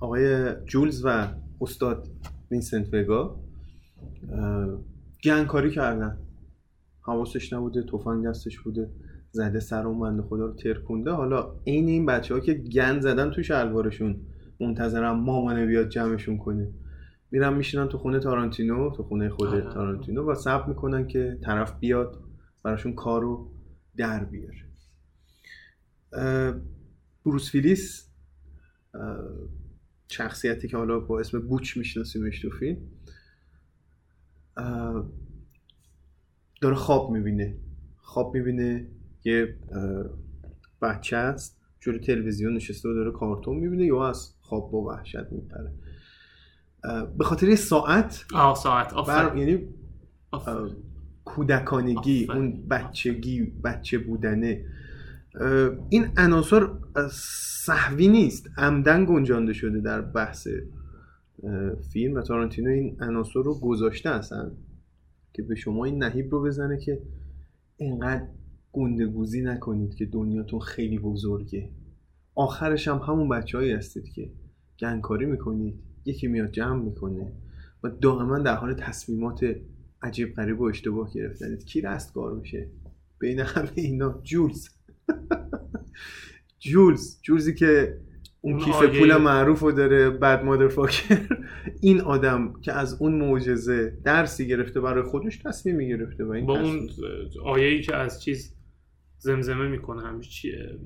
آقای 0.00 0.54
جولز 0.64 1.02
و 1.04 1.28
استاد 1.60 2.08
وینسنت 2.50 2.94
وگا 2.94 3.40
گندکاری 5.24 5.70
کردن. 5.70 6.18
حواسش 7.00 7.52
نبوده 7.52 7.82
تفنگ 7.82 8.26
دستش 8.26 8.60
بوده. 8.60 8.90
زده 9.32 9.60
سر 9.60 9.86
اون 9.86 10.00
بنده 10.00 10.22
خدا 10.22 10.46
رو 10.46 10.52
ترکونده. 10.52 11.10
حالا 11.10 11.54
عین 11.66 11.88
این 11.88 12.06
بچه 12.06 12.34
ها 12.34 12.40
که 12.40 12.54
گند 12.54 13.00
زدن 13.00 13.30
تو 13.30 13.42
شلوارشون 13.42 14.20
منتظرم 14.60 15.20
مامانه 15.20 15.66
بیاد 15.66 15.88
جمعشون 15.88 16.38
کنه. 16.38 16.68
میرن 17.30 17.54
میشینن 17.54 17.88
تو 17.88 17.98
خونه 17.98 18.18
تارانتینو 18.18 18.90
تو 18.90 19.02
خونه 19.02 19.28
خود. 19.28 19.60
تارانتینو 19.60 20.30
و 20.30 20.34
صبر 20.34 20.68
می‌کنن 20.68 21.06
که 21.06 21.38
طرف 21.42 21.78
بیاد 21.80 22.18
براشون 22.62 22.92
کارو 22.92 23.50
در 23.96 24.24
بیاره. 24.24 24.58
بروس 27.26 27.54
ویلیس 27.54 28.08
اه، 28.94 29.18
شخصیتی 30.08 30.68
که 30.68 30.76
حالا 30.76 31.00
با 31.00 31.20
اسم 31.20 31.40
بوچ 31.40 31.76
میشناسیمش 31.76 32.40
تو 32.40 32.50
فیلم 32.50 32.76
داره 36.60 36.74
خواب 36.74 37.10
می‌بینه. 37.10 37.56
خواب 37.96 38.34
می‌بینه. 38.34 38.86
یه 39.24 39.56
بچه 40.82 41.16
است 41.16 41.60
جوری 41.80 41.98
تلویزیون 41.98 42.54
نشسته 42.54 42.88
و 42.88 42.94
داره 42.94 43.10
کارتون 43.10 43.56
می‌بینه 43.56 43.84
یا 43.84 44.08
از 44.08 44.34
خواب 44.40 44.70
با 44.70 44.82
وحشت 44.82 45.32
میپره. 45.32 45.72
به 47.18 47.24
خاطر 47.24 47.48
یه 47.48 47.54
ساعت 47.54 48.24
آه 48.34 48.54
ساعت. 48.54 48.94
بر 49.06 49.36
یعنی 49.36 49.68
کودکانگی 51.24 52.24
آفرین. 52.24 52.30
اون 52.30 52.68
بچگی 52.68 53.42
بچه 53.64 53.98
بودنه. 53.98 54.64
این 55.88 56.08
عناصر 56.16 56.68
صحوی 57.64 58.08
نیست. 58.08 58.50
عمدن 58.56 59.04
گنجانده 59.04 59.52
شده 59.52 59.80
در 59.80 60.00
بحث 60.00 60.48
فیلم 61.92 62.14
و 62.14 62.22
تارانتینو. 62.22 62.70
این 62.70 62.96
عناصر 63.02 63.42
رو 63.44 63.60
گذاشته 63.60 64.10
اصلا 64.10 64.50
که 65.32 65.42
به 65.42 65.54
شما 65.54 65.84
این 65.84 66.04
نهیب 66.04 66.32
رو 66.32 66.42
بزنه 66.42 66.78
که 66.78 67.02
اینقدر 67.76 68.26
گندگوزی 68.72 69.42
نکنید 69.42 69.94
که 69.94 70.06
دنیاتون 70.06 70.60
خیلی 70.60 70.98
بزرگه. 70.98 71.70
آخرش 72.34 72.88
هم 72.88 72.96
همون 72.98 73.28
بچه 73.28 73.76
هستید 73.76 74.08
که 74.12 74.30
گنگکاری 74.80 75.26
می‌کنید 75.26 75.74
یکی 76.04 76.26
میاد 76.26 76.50
جمع 76.50 76.82
می‌کنه 76.84 77.32
و 77.84 77.88
دائما 77.88 78.38
در 78.38 78.54
حال 78.54 78.74
تصمیمات 78.74 79.56
عجیب 80.02 80.34
غریب 80.34 80.60
و 80.60 80.64
اشتباه 80.64 81.12
گرفتنید. 81.14 81.64
کی 81.64 81.80
رستگار 81.80 82.32
میشه؟ 82.32 82.68
بین 83.18 83.40
همه 83.40 83.70
اینا 83.74 84.20
جولز. 84.22 84.68
جولز. 86.72 87.20
جولزی 87.22 87.54
که 87.54 87.98
اون 88.40 88.54
اون 88.54 88.64
کیف 88.64 88.98
پول 88.98 89.16
معروف 89.16 89.60
رو 89.60 89.72
داره 89.72 90.10
بد 90.10 90.44
مادر 90.44 90.68
فاکر 90.68 91.28
این 91.80 92.00
آدم 92.00 92.52
که 92.60 92.72
از 92.72 93.02
اون 93.02 93.14
معجزه 93.14 93.98
درسی 94.04 94.46
گرفته 94.48 94.80
برای 94.80 95.02
خودش 95.02 95.36
تصمیمی 95.36 95.88
گرفته 95.88 96.24
و 96.24 96.30
این 96.30 96.46
با 96.46 96.58
تصمیم- 96.58 96.76
اون 96.76 96.88
آیه 97.44 97.66
ای 97.66 97.80
که 97.82 97.96
از 97.96 98.22
چیز 98.22 98.54
زمزمه 99.22 99.68
می‌کنه 99.68 100.20
چیه 100.20 100.78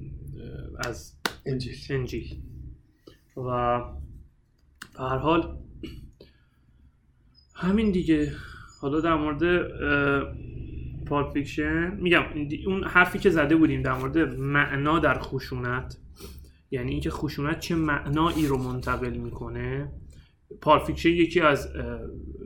از 0.79 1.17
انجیل. 1.47 1.75
انجیل. 1.91 2.43
و 3.37 3.81
به 4.95 5.03
هر 5.03 5.19
حال 5.19 5.59
همین 7.55 7.91
دیگه. 7.91 8.33
حالا 8.81 9.01
در 9.01 9.15
مورد 9.15 9.43
Pulp 11.07 11.33
Fiction 11.33 11.97
میگم 12.01 12.23
اون 12.67 12.85
حرفی 12.85 13.19
که 13.19 13.31
زده 13.31 13.57
بودیم 13.57 13.83
در 13.83 13.95
مورد 13.99 14.19
معنا 14.39 14.99
در 14.99 15.19
خشونت 15.19 15.99
یعنی 16.71 16.91
اینکه 16.91 17.11
خشونت 17.11 17.61
چه 17.61 17.75
معنایی 17.75 18.47
رو 18.47 18.59
منتقل 18.59 19.17
می‌کنه. 19.17 19.93
Pulp 20.61 20.85
Fiction 20.85 21.09
یکی 21.09 21.41
از 21.41 21.69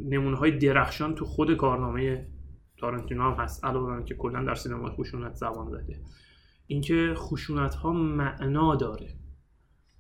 نمونه 0.05 0.37
های 0.37 0.51
درخشان 0.51 1.15
تو 1.15 1.25
خود 1.25 1.57
کارنامه 1.57 2.27
تارنتینو 2.81 3.23
هم 3.23 3.45
هست 3.45 3.65
علاوه 3.65 3.87
بر 3.87 3.97
اینکه 3.97 4.15
کلا 4.15 4.45
در 4.45 4.55
سینما 4.55 4.91
خشونت 4.91 5.35
زبان 5.35 5.71
زده. 5.71 6.01
اینکه 6.67 7.15
خشونت 7.17 7.75
ها 7.75 7.93
معنا 7.93 8.77
داره. 8.77 9.15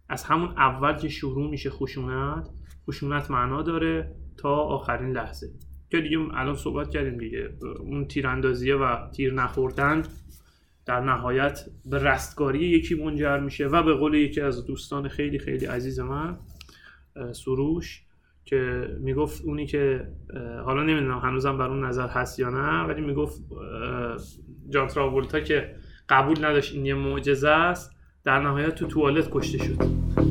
از 0.08 0.24
همون 0.24 0.48
اول 0.48 0.92
که 0.92 1.08
شروع 1.08 1.50
میشه 1.50 1.70
خشونت 1.70 2.48
خشونت 2.88 3.30
معنا 3.30 3.62
داره 3.62 4.14
تا 4.36 4.56
آخرین 4.56 5.12
لحظه. 5.12 5.50
که 5.90 6.00
دیگه 6.00 6.18
الان 6.18 6.54
صحبت 6.54 6.90
کردیم 6.90 7.18
دیگه 7.18 7.54
اون 7.80 8.04
تیراندازیه 8.04 8.76
و 8.76 9.10
تیر 9.10 9.34
نخوردن 9.34 10.02
در 10.86 11.00
نهایت 11.00 11.60
به 11.84 11.98
رستگاری 11.98 12.58
یکی 12.58 12.94
منجر 12.94 13.40
میشه 13.40 13.66
و 13.66 13.82
به 13.82 13.94
قول 13.94 14.14
یکی 14.14 14.40
از 14.40 14.66
دوستان 14.66 15.08
خیلی 15.08 15.38
خیلی 15.38 15.66
عزیز 15.66 16.00
من 16.00 16.38
سروش 17.32 18.02
که 18.44 18.88
می‌گفت 19.00 19.44
اونی 19.44 19.66
که 19.66 20.08
حالا 20.64 20.82
نمی‌دونم 20.82 21.18
هنوزم 21.18 21.58
بر 21.58 21.68
اون 21.68 21.84
نظر 21.84 22.08
هست 22.08 22.38
یا 22.38 22.50
نه 22.50 22.82
ولی 22.84 23.00
می‌گفت 23.00 23.42
جان 24.70 24.86
تراولتا 24.86 25.40
که 25.40 25.74
قبول 26.08 26.44
نداشت 26.44 26.74
این 26.74 26.86
یه 26.86 26.94
معجزه 26.94 27.48
است 27.48 27.96
در 28.24 28.40
نهایت 28.40 28.74
تو 28.74 28.86
توالت 28.86 29.28
کشته 29.30 29.58
شد. 29.58 30.29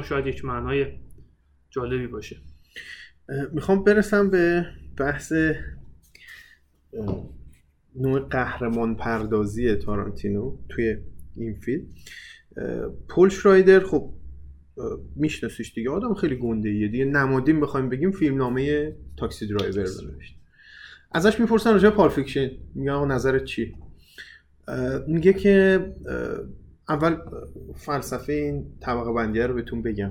هم 0.00 0.06
شاید 0.06 0.26
یک 0.26 0.44
معنای 0.44 0.86
جالبی 1.70 2.06
باشه. 2.06 2.36
می‌خوام 3.52 3.84
برسم 3.84 4.30
به 4.30 4.66
بحث 4.96 5.32
نوع 7.96 8.20
قهرمان 8.20 8.96
پردازی 8.96 9.74
تارانتینو 9.74 10.56
توی 10.68 10.96
این 11.36 11.54
فیلم. 11.54 11.86
پول 13.08 13.28
شرایدر 13.28 13.80
خب 13.80 14.12
میشناسیش 15.16 15.74
دیگه. 15.74 15.90
آدم 15.90 16.14
خیلی 16.14 16.36
گنده 16.36 16.68
ایه 16.68 16.88
دیگه. 16.88 17.04
نمادین 17.04 17.60
بخوایم 17.60 17.88
بگیم 17.88 18.10
فیلم 18.10 18.36
نامه 18.36 18.96
Taxi 19.16 19.46
Driver 19.46 19.84
رو 19.84 20.10
نوشت 20.10 20.36
ازش 21.12 21.40
می‌پرسن 21.40 21.72
راجع 21.72 21.90
به 21.90 21.96
Pulp 21.96 22.08
Fiction. 22.08 22.50
میگن 22.74 22.90
آقا 22.90 23.06
نظرت 23.06 23.44
چی؟ 23.44 23.74
میگه 25.06 25.32
که 25.32 25.86
اول 26.90 27.16
فلسفه 27.74 28.32
این 28.32 28.66
طبقه 28.80 29.12
بندیه 29.12 29.46
رو 29.46 29.54
بهتون 29.54 29.82
بگم. 29.82 30.10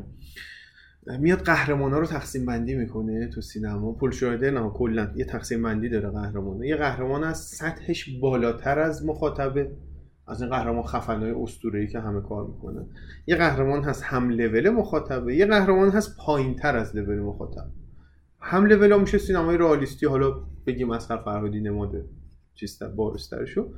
میاد 1.20 1.40
قهرمان 1.40 1.94
ها 1.94 2.00
رو 2.00 2.06
تقسیم 2.06 2.46
بندی 2.46 2.76
می‌کنه 2.76 3.28
تو 3.28 3.42
سینما. 3.42 3.92
پول 3.92 4.12
شایده 4.12 4.52
نه 4.52 4.70
کلا 4.70 5.12
یه 5.16 5.26
تقسیم 5.26 5.64
بندی 5.64 5.90
داره 5.90 6.10
قهرمان 6.10 6.64
یه 6.64 6.76
قهرمان 6.76 7.24
از 7.24 7.38
سطحش 7.38 8.10
بالاتر 8.22 8.80
از 8.80 9.06
مخاطبه 9.06 9.72
از 10.28 10.42
این 10.42 10.52
قهرمان 10.52 10.84
خفنای 10.84 11.32
اسطوره‌ای 11.32 11.88
که 11.88 12.00
همه 12.00 12.22
کار 12.22 12.48
می‌کنه 12.48 12.86
یه 13.28 13.36
قهرمان 13.36 13.84
هست 13.84 14.04
هم 14.04 14.30
لول 14.30 14.70
مخاطبه 14.70 15.36
یه 15.36 15.46
قهرمان 15.46 15.90
هست 15.90 16.18
پایین 16.18 16.56
تر 16.56 16.78
از 16.78 16.96
لول 16.96 17.20
مخاطب. 17.20 17.66
هم 18.42 18.66
لول 18.66 19.02
میشه 19.02 19.18
سینمای 19.18 19.58
رئالیستی. 19.58 20.06
حالا 20.06 20.34
بگیم 20.68 20.92
از 20.92 21.08
فرهادی 21.08 21.62
نماد 21.62 22.06
چیز 22.56 22.84
بارسترشو 22.84 23.74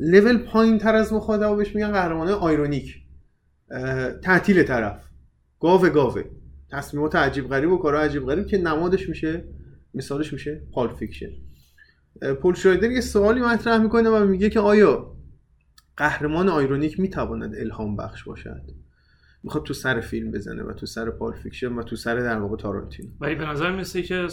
لول 0.00 0.38
پایین 0.38 0.78
تر 0.78 0.94
از 0.94 1.12
مخاطب 1.12 1.56
بهش 1.56 1.74
میگن 1.74 1.92
قهرمان 1.92 2.28
ironic. 2.28 3.02
تعطیل 4.22 4.62
طرف. 4.62 5.04
گاوه 5.60 5.90
گاوه 5.90 6.22
تصمیمات 6.70 7.14
عجیب 7.14 7.48
غریب 7.48 7.70
و 7.70 7.78
کارهای 7.78 8.04
عجیب 8.04 8.26
غریب 8.26 8.46
که 8.46 8.58
نمادش 8.58 9.08
میشه 9.08 9.44
مثالش 9.94 10.32
میشه 10.32 10.62
Pulp 10.72 10.94
Fiction. 10.94 11.30
پول 12.42 12.54
شرایدر 12.54 12.90
یه 12.90 13.00
سوالی 13.00 13.40
مطرح 13.40 13.78
می‌کنه 13.78 14.10
و 14.10 14.24
میگه 14.24 14.50
که 14.50 14.60
آیا 14.60 15.16
قهرمان 15.96 16.48
ironic 16.48 17.00
می‌تواند 17.00 17.54
الهام 17.54 17.96
بخش 17.96 18.24
باشد؟ 18.24 18.62
می‌خواد 19.42 19.64
تو 19.64 19.74
سر 19.74 20.00
فیلم 20.00 20.30
بزنه 20.30 20.62
و 20.62 20.72
تو 20.72 20.86
سر 20.86 21.10
Pulp 21.10 21.32
Fiction 21.32 21.72
و 21.72 21.82
تو 21.82 21.96
سر 21.96 22.16
در 22.16 22.38
واقع 22.38 22.56
تارانتینو. 22.56 23.08
ولی 23.20 23.34
به 23.34 23.46
نظر 23.46 23.70
می‌رسه 23.70 24.02
که 24.02 24.26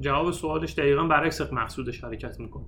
جواب 0.00 0.32
سوالش 0.32 0.72
دقیقا 0.72 1.04
برعکس 1.04 1.40
مقصودش 1.40 2.04
حرکت 2.04 2.40
می‌کنه. 2.40 2.66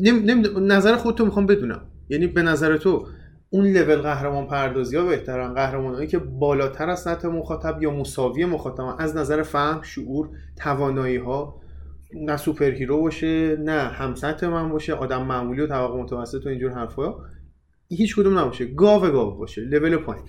نم 0.00 0.72
نظر 0.72 0.96
خودتو 0.96 1.24
می‌خوام 1.24 1.46
بدونم. 1.46 1.80
یعنی 2.08 2.26
به 2.26 2.42
نظر 2.42 2.76
تو 2.76 3.06
اون 3.50 3.66
لول 3.66 3.96
قهرمان 3.96 4.46
پردازی 4.46 4.96
ها 4.96 5.04
بهترن؟ 5.04 5.54
قهرمانهایی 5.54 6.06
که 6.06 6.18
بالاتر 6.18 6.90
از 6.90 7.02
سطح 7.02 7.28
مخاطب 7.28 7.82
یا 7.82 7.90
مساوی 7.90 8.44
مخاطب 8.44 8.96
از 8.98 9.16
نظر 9.16 9.42
فهم 9.42 9.82
شعور 9.82 10.28
توانایی 10.56 11.16
ها. 11.16 11.60
نه 12.14 12.36
superhero 12.36 13.00
باشه 13.00 13.56
نه 13.56 13.72
هم 13.72 14.14
سطح 14.14 14.46
من 14.46 14.68
باشه 14.68 14.92
آدم 14.94 15.22
معمولی 15.22 15.60
و 15.60 15.66
طبقه 15.66 15.96
متوسط 15.96 16.46
و 16.46 16.48
اینجور 16.48 16.72
حرفا 16.72 17.14
هیچ 17.88 18.16
کدوم 18.16 18.38
نباشه. 18.38 18.64
گاو 18.64 19.00
گاو 19.00 19.38
باشه. 19.38 19.60
لول 19.60 19.96
پایین. 19.96 20.24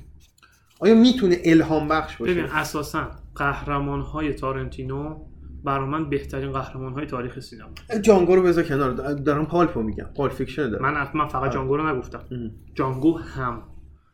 آیا 0.80 0.96
می‌تونه 0.96 1.38
الهام 1.46 1.88
بخش 1.88 2.18
باشه؟ 2.18 2.34
ببین 2.34 2.46
اساسا 2.46 3.12
قهرمان 3.36 4.02
های 4.02 4.34
تارنتینو 4.34 5.16
برای 5.64 5.90
من 5.90 6.10
بهترین 6.10 6.52
قهرمان 6.52 6.94
های 6.94 7.06
تاریخ 7.06 7.40
سینما. 7.40 7.70
جانگو 8.02 8.36
رو 8.36 8.44
بذار 8.44 8.64
کنار. 8.64 9.14
دارم 9.14 9.46
Pulp 9.46 9.74
و 9.74 9.82
میگم. 9.82 10.10
Pulp 10.16 10.30
Fiction 10.30 10.70
دارم. 10.70 10.84
من 10.94 11.08
من 11.14 11.28
فقط 11.28 11.54
جانگو 11.54 11.78
رو 11.78 11.96
نگفتم. 11.96 12.22
ام. 12.32 12.52
جانگو 12.76 13.18
هم. 13.18 13.64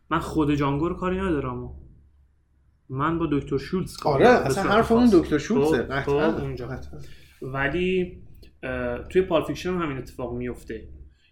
من 0.10 0.20
خود 0.20 0.56
جانگو 0.56 0.88
رو 0.90 0.96
کاری 0.96 1.18
ندارم. 1.18 1.70
من 2.90 3.20
با 3.20 3.28
دکتر 3.32 3.58
شولتز 3.58 3.98
کار 3.98 4.14
آره 4.16 4.28
اصلا 4.28 4.64
حرف 4.64 4.92
اون. 4.92 5.10
دکتر 5.14 5.38
شولزه 5.38 5.78
خب، 5.78 5.92
قطعاً. 5.92 6.32
خب، 6.32 6.42
اونجا. 6.42 6.68
قطعاً. 6.68 7.00
ولی 7.42 8.18
توی 9.10 9.22
Pulp 9.22 9.44
Fiction 9.44 9.70
هم 9.70 9.82
همین 9.82 9.98
اتفاق 9.98 10.34
میفته. 10.38 10.88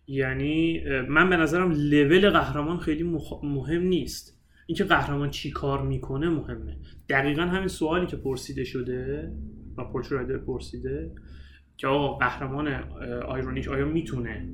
یعنی 0.07 0.83
من 1.09 1.29
به 1.29 1.37
نظرم 1.37 1.71
لول 1.71 2.29
قهرمان 2.29 2.77
خیلی 2.77 3.17
مخ- 3.17 3.43
مهم 3.43 3.81
نیست. 3.81 4.41
اینکه 4.67 4.83
قهرمان 4.83 5.29
چی 5.29 5.51
کار 5.51 5.81
می‌کنه 5.81 6.29
مهمه. 6.29 6.77
دقیقا 7.09 7.41
همین 7.41 7.67
سوالی 7.67 8.05
که 8.05 8.17
پرسیده 8.17 8.63
شده. 8.63 9.31
و 9.77 9.83
پول 9.83 10.03
شرایدر 10.03 10.37
پرسیده 10.37 11.11
که 11.77 11.87
آقا 11.87 12.17
قهرمان 12.17 12.67
ironic 13.27 13.67
آیا 13.67 13.85
می‌تونه 13.85 14.49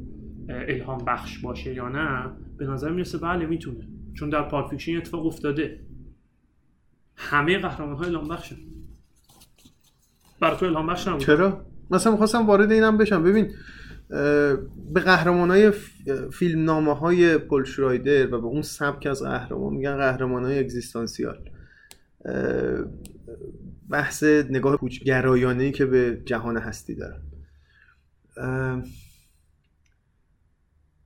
الهام 0.49 0.97
بخش 0.97 1.39
باشه 1.39 1.73
یا 1.73 1.89
نه؟ 1.89 2.31
به 2.57 2.65
نظر 2.65 2.91
می‌رسه 2.91 3.17
بله 3.17 3.45
می‌تونه. 3.45 3.87
چون 4.13 4.29
در 4.29 4.41
Pulp 4.41 4.67
Fiction 4.67 4.97
اتفاق 4.97 5.25
افتاده. 5.25 5.79
همه 7.15 7.57
قهرمان 7.57 7.95
های 7.95 8.07
الهام 8.07 8.27
بخشن. 8.27 8.55
برای 10.41 10.57
تو 10.57 10.65
الهام 10.65 10.87
بخش 10.87 11.07
نبود. 11.07 11.21
چرا؟ 11.21 11.65
مثلا 11.91 12.11
می‌خواستم 12.11 12.47
وارد 12.47 12.71
اینم 12.71 12.97
بشم. 12.97 13.23
ببین 13.23 13.51
به 14.93 14.99
قهرمان 15.05 15.49
های 15.49 15.71
فیلم 16.31 16.63
نامه 16.63 16.93
های 16.93 17.37
پل 17.37 17.63
شرایدر 17.63 18.33
و 18.33 18.41
به 18.41 18.47
اون 18.47 18.61
سبک 18.61 19.05
از 19.05 19.23
قهرمان 19.23 19.73
میگن 19.73 19.97
قهرمان 19.97 20.43
های 20.43 20.59
اگزیستانسیال 20.59 21.37
بحث 23.89 24.23
نگاه 24.23 24.79
گرایانه 25.05 25.63
ای 25.63 25.71
که 25.71 25.85
به 25.85 26.21
جهان 26.25 26.57
هستی 26.57 26.95
دارن. 26.95 27.21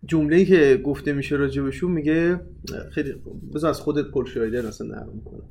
جمله 0.06 0.36
ای 0.36 0.46
که 0.46 0.82
گفته 0.86 1.14
میشه 1.14 1.36
راجبشون 1.36 1.92
میگه 1.92 2.40
خیلی 2.92 3.14
بذار 3.54 3.70
از 3.70 3.80
خودت 3.80 4.12
پل 4.12 4.26
شرایدر 4.26 4.66
اصلا 4.68 4.88
نقل 4.88 5.14
می‌کنم 5.14 5.50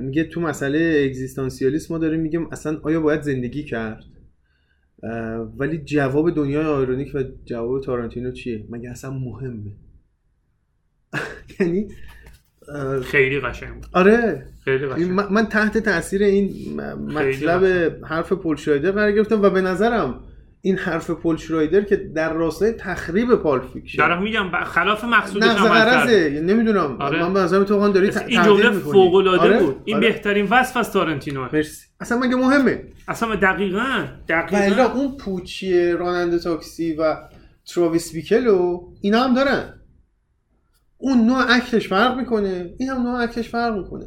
میگه 0.00 0.24
تو 0.24 0.40
مسئله 0.40 1.04
اگزیستانسیالیسم 1.08 1.94
ما 1.94 1.98
داریم 1.98 2.20
میگیم 2.20 2.46
اصلا 2.52 2.80
آیا 2.82 3.00
باید 3.00 3.22
زندگی 3.22 3.64
کرد؟ 3.64 4.04
ولی 5.56 5.78
جواب 5.78 6.34
دنیای 6.34 6.64
ironic 6.64 7.14
و 7.14 7.22
جواب 7.44 7.82
تارانتینو 7.82 8.32
چیه؟ 8.32 8.66
مگه 8.70 8.90
اصلا 8.90 9.10
مهمه؟ 9.10 9.72
یعنی 11.60 11.88
خیلی 13.04 13.40
قشنگ 13.40 13.74
بود. 13.74 13.86
آره. 13.92 14.46
خیلی 14.64 14.86
قشنگ. 14.86 15.10
من 15.10 15.46
تحت 15.46 15.78
تاثیر 15.78 16.22
این 16.22 16.50
مطلب 17.08 17.92
حرف 18.04 18.32
پول 18.32 18.56
شرایدر 18.56 18.90
قرار 18.90 19.12
گرفتم 19.12 19.42
و 19.42 19.50
به 19.50 19.60
نظرم 19.60 20.20
این 20.64 20.76
حرف 20.76 21.10
پول 21.10 21.36
شرایدر 21.36 21.80
که 21.80 21.96
در 21.96 22.32
راستای 22.32 22.72
تخریب 22.72 23.34
Pulp 23.34 23.60
Fiction 23.60 23.98
دارم 23.98 24.22
میگم 24.22 24.64
خلاف 24.64 25.04
مقصودش 25.04 25.44
عمل 25.44 25.84
کرد. 25.84 26.10
نمی‌دونم. 26.42 26.96
آره. 27.00 27.22
من 27.22 27.34
به 27.34 27.40
نظرم 27.40 27.64
تو 27.64 27.92
داری 27.92 28.10
این 28.26 28.42
جمله. 28.42 28.70
فوق 28.70 29.14
العاده 29.14 29.40
آره؟ 29.40 29.58
بود. 29.58 29.76
این 29.84 29.96
آره. 29.96 30.08
بهترین 30.08 30.46
وصف 30.50 30.76
از 30.76 30.92
تارنتینو 30.92 31.48
مرسی. 31.52 31.86
اصلا 32.00 32.18
مگه 32.18 32.36
مهمه؟ 32.36 32.82
اصلا 33.08 33.34
دقیقا 33.34 34.04
دقیقا. 34.28 34.82
اون 34.82 35.16
پوچی 35.16 35.92
راننده 35.92 36.38
تاکسی 36.38 36.94
و 36.94 37.16
تراویس 37.74 38.12
بیکلو 38.12 38.80
اینا 39.00 39.24
هم 39.24 39.34
دارن. 39.34 39.74
اون 41.02 41.26
نوع 41.26 41.44
اکتش 41.48 41.88
فرق 41.88 42.18
می‌کنه. 42.18 42.74
این 42.78 42.88
هم 42.88 43.02
نوع 43.02 43.20
اکتش 43.20 43.48
فرق 43.48 43.78
می‌کنه. 43.78 44.06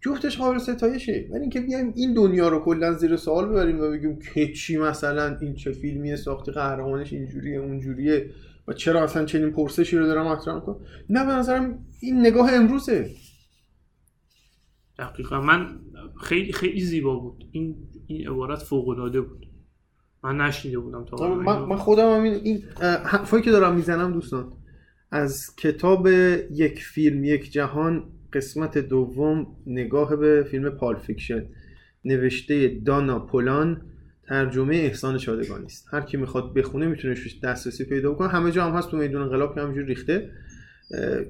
جفتش 0.00 0.38
قابل 0.38 0.58
ستایشه. 0.58 1.28
ولی 1.30 1.40
اینکه 1.40 1.60
بیایم 1.60 1.92
این 1.96 2.14
دنیا 2.14 2.48
رو 2.48 2.58
کلا 2.64 2.92
زیر 2.92 3.16
سوال 3.16 3.48
ببریم 3.48 3.80
و 3.80 3.90
بگیم 3.90 4.18
که 4.34 4.52
چی 4.52 4.76
مثلا 4.76 5.36
این 5.40 5.54
چه 5.54 5.72
فیلمیه 5.72 6.16
ساختی 6.16 6.52
قهرمانش 6.52 7.12
اینجوریه 7.12 7.58
اونجوریه 7.58 8.30
و 8.68 8.72
چرا 8.72 9.04
اصلا 9.04 9.24
چنین 9.24 9.50
پرسشی 9.50 9.96
رو 9.96 10.06
دارم 10.06 10.26
مطرح 10.26 10.54
می‌کنم. 10.54 10.76
نه 11.10 11.26
به 11.26 11.32
نظرم 11.32 11.78
این 12.00 12.20
نگاه 12.20 12.52
امروزه. 12.52 13.10
دقیقا. 14.98 15.40
من 15.40 15.78
خیلی 16.22 16.52
خیلی 16.52 16.80
زیبا 16.80 17.16
بود. 17.16 17.44
این 17.52 17.76
این 18.06 18.28
عبارت 18.28 18.58
فوق 18.58 18.88
العاده 18.88 19.20
بود. 19.20 19.46
من 20.24 20.36
نشنیده 20.36 20.78
بودم 20.78 21.04
تا 21.04 21.16
حالا. 21.16 21.34
من. 21.34 21.58
من 21.58 21.76
خودم 21.76 22.14
هم 22.14 22.22
این, 22.22 22.34
این 22.34 22.62
حرفایی 23.04 23.42
که 23.42 23.50
دارم 23.50 23.74
می‌زنم 23.74 24.12
دوستان. 24.12 24.52
از 25.10 25.56
کتاب 25.56 26.08
یک 26.50 26.82
فیلم 26.82 27.24
یک 27.24 27.52
جهان 27.52 28.04
قسمت 28.32 28.78
دوم 28.78 29.46
نگاه 29.66 30.16
به 30.16 30.46
فیلم 30.50 30.70
Pulp 30.70 30.96
Fiction. 30.96 31.42
نوشته 32.04 32.68
دانا 32.84 33.18
پولان. 33.18 33.82
ترجمه 34.28 34.76
احسان 34.76 35.18
شادگانی 35.18 35.64
است. 35.64 35.88
هر 35.92 36.00
کی 36.00 36.16
می‌خواد 36.16 36.54
بخونه 36.54 36.86
می‌تونه 36.86 37.14
دسترسی 37.42 37.84
پیدا 37.84 38.12
بکنه 38.12 38.28
همه 38.28 38.52
جا 38.52 38.64
هم 38.64 38.76
هست 38.76 38.90
تو 38.90 38.96
میدون 38.96 39.22
انقلاب 39.22 39.54
که 39.54 39.60
همینجور 39.60 39.84
ریخته. 39.84 40.30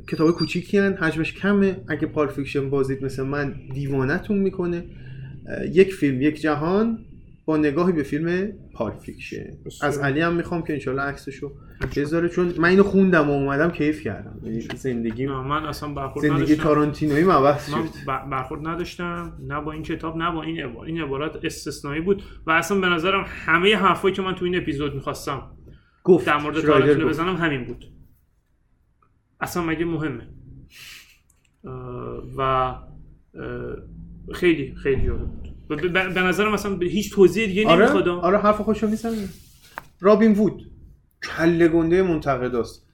کتاب 0.08 0.30
کوچیکی‌ان 0.30 0.92
حجمش 0.92 1.34
کمه. 1.34 1.76
اگه 1.88 2.06
Pulp 2.06 2.28
Fiction 2.28 2.70
بازید 2.70 3.04
مثل 3.04 3.22
من 3.22 3.54
دیوانتون 3.74 4.38
می‌کنه. 4.38 4.84
یک 5.72 5.94
فیلم 5.94 6.22
یک 6.22 6.40
جهان. 6.40 6.98
با 7.46 7.56
نگاهی 7.56 7.92
به 7.92 8.02
فیلم 8.02 8.52
Pulp 8.74 8.92
Fiction. 8.92 9.46
از 9.82 9.98
علی 9.98 10.20
هم 10.20 10.34
می‌خوام 10.34 10.62
که 10.62 10.72
انشالله 10.72 11.02
عکسشو 11.02 11.52
بذاره 11.96 12.28
چون 12.28 12.54
من 12.58 12.68
اینو 12.68 12.82
خوندم 12.82 13.30
و 13.30 13.32
اومدم 13.32 13.70
کیف 13.70 14.02
کردم. 14.02 14.40
یعنی 14.42 14.60
زندگی 14.60 15.26
من 15.26 15.64
اصلا 15.64 15.94
برخورد 15.94 16.26
زندگی 16.26 16.42
نداشتم. 16.42 16.62
تارانتینوی 16.62 17.22
عوض 17.22 17.70
من 17.70 17.86
شد. 17.86 17.92
ب- 18.08 18.30
برخورد 18.30 18.66
نداشتم 18.68 19.32
نه 19.42 19.60
با 19.60 19.72
این 19.72 19.82
کتاب 19.82 20.16
نه 20.16 20.30
با 20.30 20.42
این 20.42 20.60
عبارت 20.60 20.88
این 20.88 21.02
عبارت 21.02 21.44
استثنایی 21.44 22.00
بود. 22.00 22.22
و 22.46 22.50
اصلا 22.50 22.80
به 22.80 22.86
نظرم 22.86 23.24
همه 23.28 23.76
حرفایی 23.76 24.14
که 24.14 24.22
من 24.22 24.34
تو 24.34 24.44
این 24.44 24.56
اپیزود 24.56 24.94
می‌خواستم 24.94 25.42
گفت. 26.04 26.26
در 26.26 26.36
مورد 26.36 26.56
گفت. 26.56 27.00
بزنم 27.00 27.36
همین 27.36 27.64
بود. 27.64 27.84
اصلا 29.40 29.62
مگه 29.62 29.84
مهمه؟ 29.84 30.28
و 32.36 32.74
خیلی 34.34 34.74
خیلی 34.74 35.10
به- 35.68 35.76
به 35.76 35.88
به 35.88 36.20
نظر 36.20 36.48
مثلا 36.48 36.74
به 36.76 36.86
هیچ 36.86 37.12
توضیح 37.12 37.46
دیگه 37.46 37.66
آره؟ 37.66 37.80
نمی‌خواد. 37.82 38.08
آره 38.08 38.38
حرف 38.38 38.60
خوشو 38.60 38.88
می‌زنه 38.88 39.16
رابین 40.00 40.32
وود. 40.32 40.70
کله 41.36 41.68
گنده 41.68 42.02
منتقداست. 42.02 42.86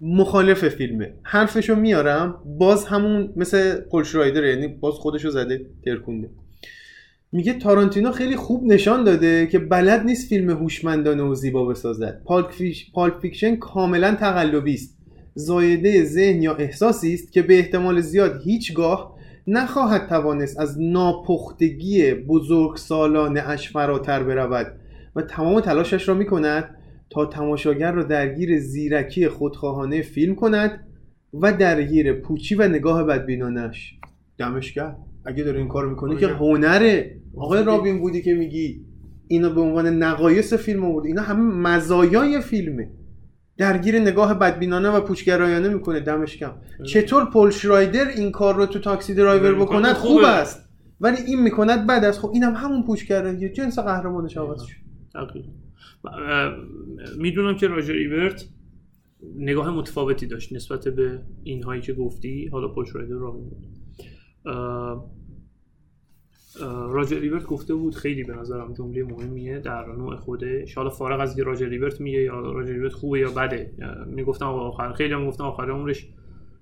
مخالف 0.00 0.68
فیلمه. 0.68 1.14
حرفشو 1.22 1.74
میارم 1.74 2.42
باز 2.58 2.84
همون 2.84 3.32
مثل 3.36 3.80
پول 3.80 4.04
شرایدر 4.04 4.44
یعنی 4.44 4.68
باز 4.68 4.94
خودشو 4.94 5.30
زده 5.30 5.66
ترکونده. 5.84 6.30
میگه 7.32 7.52
تارانتینو 7.52 8.12
خیلی 8.12 8.36
خوب 8.36 8.64
نشان 8.64 9.04
داده 9.04 9.46
که 9.46 9.58
بلد 9.58 10.04
نیست 10.04 10.28
فیلم 10.28 10.50
هوشمندانه 10.50 11.22
و 11.22 11.34
زیبا 11.34 11.64
بسازد. 11.64 12.22
فیش... 12.50 12.90
Pulp 12.92 13.20
Fiction 13.20 13.56
کاملا 13.56 14.14
تقلبی 14.14 14.74
است. 14.74 14.98
زایده 15.34 16.04
ذهن 16.04 16.42
یا 16.42 16.54
احساسی 16.54 17.14
است 17.14 17.32
که 17.32 17.42
به 17.42 17.58
احتمال 17.58 18.00
زیاد 18.00 18.40
هیچگاه 18.44 19.17
نخواهد 19.50 20.08
توانست 20.08 20.60
از 20.60 20.80
ناپختگی 20.80 22.14
بزرگ 22.14 22.76
سالانه 22.76 23.48
اش 23.48 23.72
فراتر 23.72 24.22
برود 24.22 24.66
و 25.16 25.22
تمام 25.22 25.60
تلاشش 25.60 26.08
را 26.08 26.14
می 26.14 26.26
کند 26.26 26.74
تا 27.10 27.26
تماشاگر 27.26 27.92
را 27.92 28.02
درگیر 28.02 28.58
زیرکی 28.58 29.28
خودخواهانه 29.28 30.02
فیلم 30.02 30.34
کند 30.34 30.86
و 31.34 31.52
درگیر 31.52 32.12
پوچی 32.12 32.54
و 32.54 32.68
نگاه 32.68 33.04
بدبینانش. 33.04 33.94
دمش 34.38 34.72
کرد 34.72 34.96
اگه 35.24 35.44
داره 35.44 35.58
این 35.58 35.68
کار 35.68 35.88
می‌کنه 35.88 36.16
که 36.16 36.26
آره. 36.26 36.36
هنره. 36.36 37.20
آقای 37.36 37.64
رابین 37.64 38.00
بودی 38.00 38.22
که 38.22 38.34
میگی 38.34 38.84
اینا 39.28 39.48
به 39.48 39.60
عنوان 39.60 40.02
نقایص 40.02 40.54
فیلم 40.54 40.84
آورد 40.84 41.06
اینا 41.06 41.22
همه 41.22 41.40
مزایای 41.40 42.40
فیلمه. 42.40 42.90
درگیر 43.58 43.98
نگاه 43.98 44.34
بدبینانه 44.34 44.88
و 44.88 45.00
پوچگرایانه 45.00 45.68
می‌کنه 45.68 46.00
دمش 46.00 46.36
کم 46.36 46.52
چطور 46.86 47.24
پل 47.24 47.50
شرایدر 47.50 48.08
این 48.08 48.32
کار 48.32 48.54
رو 48.54 48.66
تو 48.66 48.78
تاکسی 48.78 49.14
درایور 49.14 49.54
بکند؟ 49.54 49.92
خوب 49.92 50.10
خوبه. 50.10 50.28
است. 50.28 50.68
ولی 51.00 51.16
این 51.26 51.42
می‌کند 51.42 51.86
بد 51.86 52.04
است. 52.04 52.20
خب 52.20 52.30
اینم 52.34 52.54
همون 52.54 52.82
پوچگرایی 52.82 53.48
جنس 53.48 53.78
قهرمانش 53.78 54.36
عوض 54.36 54.62
شد 54.62 54.76
می‌دونم 57.18 57.56
که 57.56 57.68
راجر 57.68 57.94
ایورت 57.94 58.44
نگاه 59.36 59.70
متفاوتی 59.70 60.26
داشت 60.26 60.52
نسبت 60.52 60.88
به 60.88 61.20
این 61.44 61.62
هایی 61.62 61.82
که 61.82 61.92
گفتی. 61.92 62.48
حالا 62.52 62.68
پول 62.68 62.84
شرایدر 62.84 63.14
بود 63.14 63.56
اه، 64.46 65.10
راجر 66.66 67.18
ریورت 67.18 67.44
گفته 67.44 67.74
بود 67.74 67.94
خیلی 67.94 68.24
به 68.24 68.34
نظرم 68.36 68.72
جمله 68.74 69.02
مهمیه 69.02 69.58
در 69.58 69.86
نوع 69.86 70.16
خودش 70.16 70.74
حالا 70.74 70.90
فارغ 70.90 71.20
از 71.20 71.38
راجر 71.40 71.66
ریورت 71.68 72.00
میگه 72.00 72.18
یا 72.22 72.40
راجر 72.40 72.72
ریورت 72.72 72.92
خوبه 72.92 73.18
یا 73.20 73.30
بده 73.30 73.72
می‌گفتم 74.06 74.46
آخر 74.46 74.92
خیلی 74.92 75.14
هم 75.14 75.26
گفتم 75.26 75.44
آخر 75.44 75.70
عمرش 75.70 76.08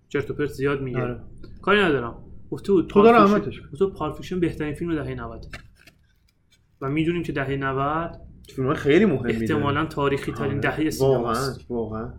چرت 0.09 0.31
و 0.31 0.35
پرت 0.35 0.51
زیاد 0.51 0.83
میگه 0.83 1.03
آره. 1.03 1.21
کاری 1.63 1.81
ندارم 1.81 2.15
گفته 2.51 2.73
بود 2.73 2.93
خدا 2.93 3.03
Pulp 3.03 3.17
Fiction- 3.17 3.33
رحمتش 3.35 3.61
کنه. 3.61 3.71
گفته 3.73 3.85
بود 3.85 3.95
Pulp 3.95 4.15
Fiction 4.17 4.41
بهترین 4.41 4.75
فیلم 4.75 4.95
دهه 4.95 5.15
90 5.15 5.47
و 6.81 6.91
می‌دونیم 6.91 7.23
که 7.23 7.33
دهه 7.33 7.57
90 7.57 8.21
فیلم 8.57 8.75
خیلی 8.75 9.05
مهمی 9.05 9.33
احتمالا 9.33 9.87
تاریخی 9.87 10.33
ترین. 10.33 10.61
دهه 10.61 10.73
آره. 10.73 10.91
واقعا 11.01 11.35
سینماست 11.35 11.71
واقعا 11.71 12.13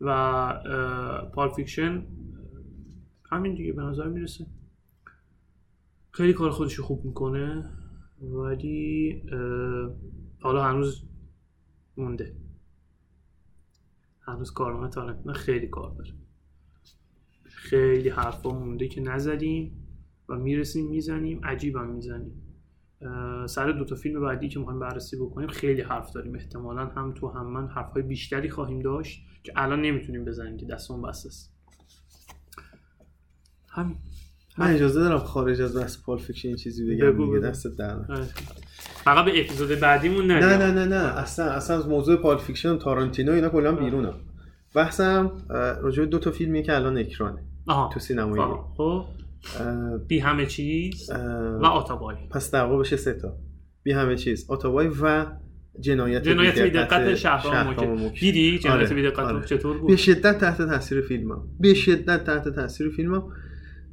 و 0.00 0.54
Pulp 1.34 1.48
Fiction 1.48 2.02
همین 3.30 3.54
دیگه 3.54 3.72
به 3.72 3.82
نظر 3.82 4.08
می‌رسه 4.08 4.46
خیلی 6.12 6.32
کار 6.32 6.50
خودش 6.50 6.74
رو 6.74 6.84
خوب 6.84 7.04
می‌کنه 7.04 7.70
ولی 8.20 9.22
حالا 10.40 10.64
هنوز 10.64 11.02
مونده. 11.96 12.36
هنوز 14.20 14.50
کارنامه 14.50 14.88
تارنتینو 14.88 15.34
خیلی 15.34 15.66
کار 15.66 15.94
داره 15.94 16.12
خیلی 17.44 18.08
حرفا 18.08 18.50
مونده 18.50 18.88
که 18.88 19.00
نزدیم 19.00 19.86
و 20.28 20.36
می‌رسیم 20.36 20.88
می‌زنیم 20.88 21.40
عجیبم 21.44 21.90
می‌زنیم. 21.90 22.42
سر 23.46 23.72
دو 23.72 23.84
تا 23.84 23.94
فیلم 23.94 24.20
بعدی 24.20 24.48
که 24.48 24.58
می‌خوایم 24.58 24.80
بررسی 24.80 25.16
بکنیم 25.16 25.48
خیلی 25.48 25.82
حرف 25.82 26.12
داریم. 26.12 26.34
احتمالا 26.34 26.86
هم 26.86 27.14
تو 27.14 27.28
هم 27.28 27.46
من 27.46 27.68
حرفهای 27.68 28.02
بیشتری 28.02 28.50
خواهیم 28.50 28.80
داشت 28.80 29.26
که 29.42 29.52
الان 29.56 29.82
نمی‌تونیم 29.82 30.24
بزنیم 30.24 30.56
که 30.56 30.66
دستمون 30.66 31.02
بسته 31.02 31.28
است. 31.28 31.54
همین. 33.68 33.96
من 34.60 34.74
اجازه 34.74 35.00
دارم 35.00 35.18
خارج 35.18 35.60
از 35.60 35.76
بحث 35.76 36.02
Pulp 36.02 36.18
Fiction 36.18 36.56
چیزی 36.56 36.94
بگم 36.94 37.12
بگو،. 37.12 37.38
دستت 37.38 37.76
در. 37.76 37.96
آره. 38.08 38.26
فقط 39.04 39.24
به 39.24 39.40
اپیزود 39.40 39.80
بعدیمون 39.80 40.26
نریم. 40.26 40.44
نه 40.44 40.56
نه 40.56 40.72
نه. 40.72 40.84
نه 40.84 41.18
اصلا 41.18 41.44
اصلا 41.44 41.76
از 41.76 41.88
موضوع 41.88 42.16
Pulp 42.16 42.38
Fiction 42.38 42.78
تارانتینو 42.78 43.32
اینا 43.32 43.48
کلا 43.48 43.72
بیرونم. 43.72 44.14
بحثم 44.74 45.32
راجع 45.82 46.00
به 46.02 46.06
دو 46.06 46.18
تا 46.18 46.30
فیلمیه 46.30 46.62
که 46.62 46.74
الان 46.74 46.98
اکرانه 46.98 47.42
آها. 47.66 47.90
تو 47.94 48.00
سینمایی 48.00 48.42
خب. 48.76 49.04
بی 50.08 50.18
همه 50.18 50.46
چیز 50.46 51.10
و 51.60 51.66
آتابای 51.66 52.16
پس 52.30 52.50
در 52.50 52.64
واقع 52.64 52.80
بشه 52.80 52.96
سه 52.96 53.12
تا. 53.12 53.36
بی 53.82 53.92
همه 53.92 54.16
چیز. 54.16 54.50
آتابای 54.50 54.90
و 55.02 55.26
جنایت 55.80 56.22
جنایت 56.22 56.58
بی 56.58 56.70
دقت 56.70 57.14
شهرام 57.14 57.66
مکری. 57.66 58.20
دیدی 58.20 58.58
جنایت 58.58 58.86
آره، 58.86 58.94
بی 58.94 59.02
دقت 59.02 59.18
آره. 59.18 59.46
چطور 59.46 59.72
به 59.72 59.80
بود 59.80 59.96
شدت 59.96 60.38
تحت 60.38 60.62
تاثیر 60.62 61.00
فیلمم. 61.00 61.42
به 61.60 61.74
شدت 61.74 62.24
تحت 62.24 62.48
تاثیر 62.48 62.88
فیلمم. 62.88 63.22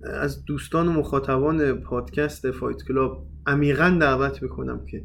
از 0.04 0.46
دوستان 0.46 0.88
و 0.88 0.92
مخاطبان 0.92 1.74
پادکست 1.74 2.52
Fight 2.52 2.78
Club 2.88 3.28
عمیقا 3.48 3.98
دعوت 4.02 4.44
می‌کنم 4.44 4.86
که 4.86 5.04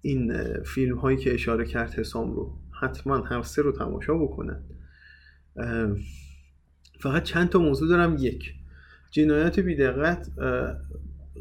این 0.00 0.32
فیلم 0.62 0.98
هایی 0.98 1.16
که 1.16 1.34
اشاره 1.34 1.64
کرد 1.64 1.94
حسام 1.94 2.32
رو 2.32 2.58
حتما 2.80 3.16
هر 3.16 3.42
سه 3.42 3.62
رو 3.62 3.72
تماشا 3.72 4.14
بکنن. 4.14 4.62
فقط 7.00 7.22
چند 7.22 7.48
تا 7.48 7.58
موضوع 7.58 7.88
دارم. 7.88 8.16
یک 8.18 8.54
جنایت 9.10 9.60
بیدقت 9.60 10.28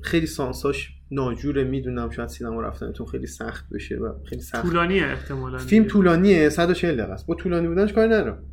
خیلی 0.03 0.25
سانساش 0.25 0.89
ناجوره. 1.11 1.63
می‌دونم 1.63 2.09
شاید 2.09 2.29
سینما 2.29 2.61
رفتنتون 2.61 3.07
خیلی 3.07 3.27
سخت 3.27 3.69
بشه 3.69 3.95
و 3.95 4.23
خیلی 4.23 4.41
سخت. 4.41 4.61
طولانیه 4.61 5.03
احتمالاً 5.03 5.57
فیلم. 5.57 5.85
طولانیه 5.85 6.49
140 6.49 6.97
دقیقه 6.97 7.13
است. 7.13 7.25
با 7.27 7.35
طولانی 7.35 7.67
بودنش 7.67 7.93
کاری 7.93 8.07
ندارم. 8.07 8.43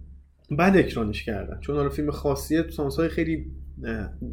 بعد 0.50 0.76
اکرانش 0.76 1.24
کردن. 1.24 1.60
چون 1.60 1.76
حالا 1.76 1.88
فیلم 1.88 2.10
خاصیت 2.10 2.70
سانسای 2.70 3.08
خیلی 3.08 3.52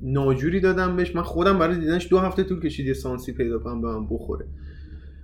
ناجوری 0.01 0.59
دادم 0.59 0.95
بهش. 0.95 1.15
من 1.15 1.21
خودم 1.21 1.59
برای 1.59 1.79
دیدنش 1.79 2.09
دو 2.09 2.19
هفته 2.19 2.43
طول 2.43 2.59
کشید 2.59 2.85
یه 2.85 2.93
سانسی 2.93 3.33
پیدا 3.33 3.59
کنم 3.59 3.81
به 3.81 3.87
من 3.87 4.07
بخوره. 4.07 4.45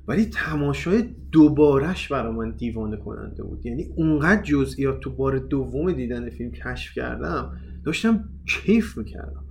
ولی 0.07 0.25
تماشای 0.25 1.03
دوبارش 1.31 2.07
برای 2.07 2.33
من 2.33 2.51
دیوانه 2.51 2.97
کننده 2.97 3.43
بود. 3.43 3.65
یعنی 3.65 3.85
اونقدر 3.95 4.41
جزئیات 4.41 4.99
تو 4.99 5.15
بار 5.15 5.39
دوم 5.39 5.91
دیدن 5.91 6.29
فیلم 6.29 6.51
کشف 6.51 6.93
کردم 6.95 7.57
داشتم 7.85 8.29
کیف 8.47 8.97
می‌کردم. 8.97 9.43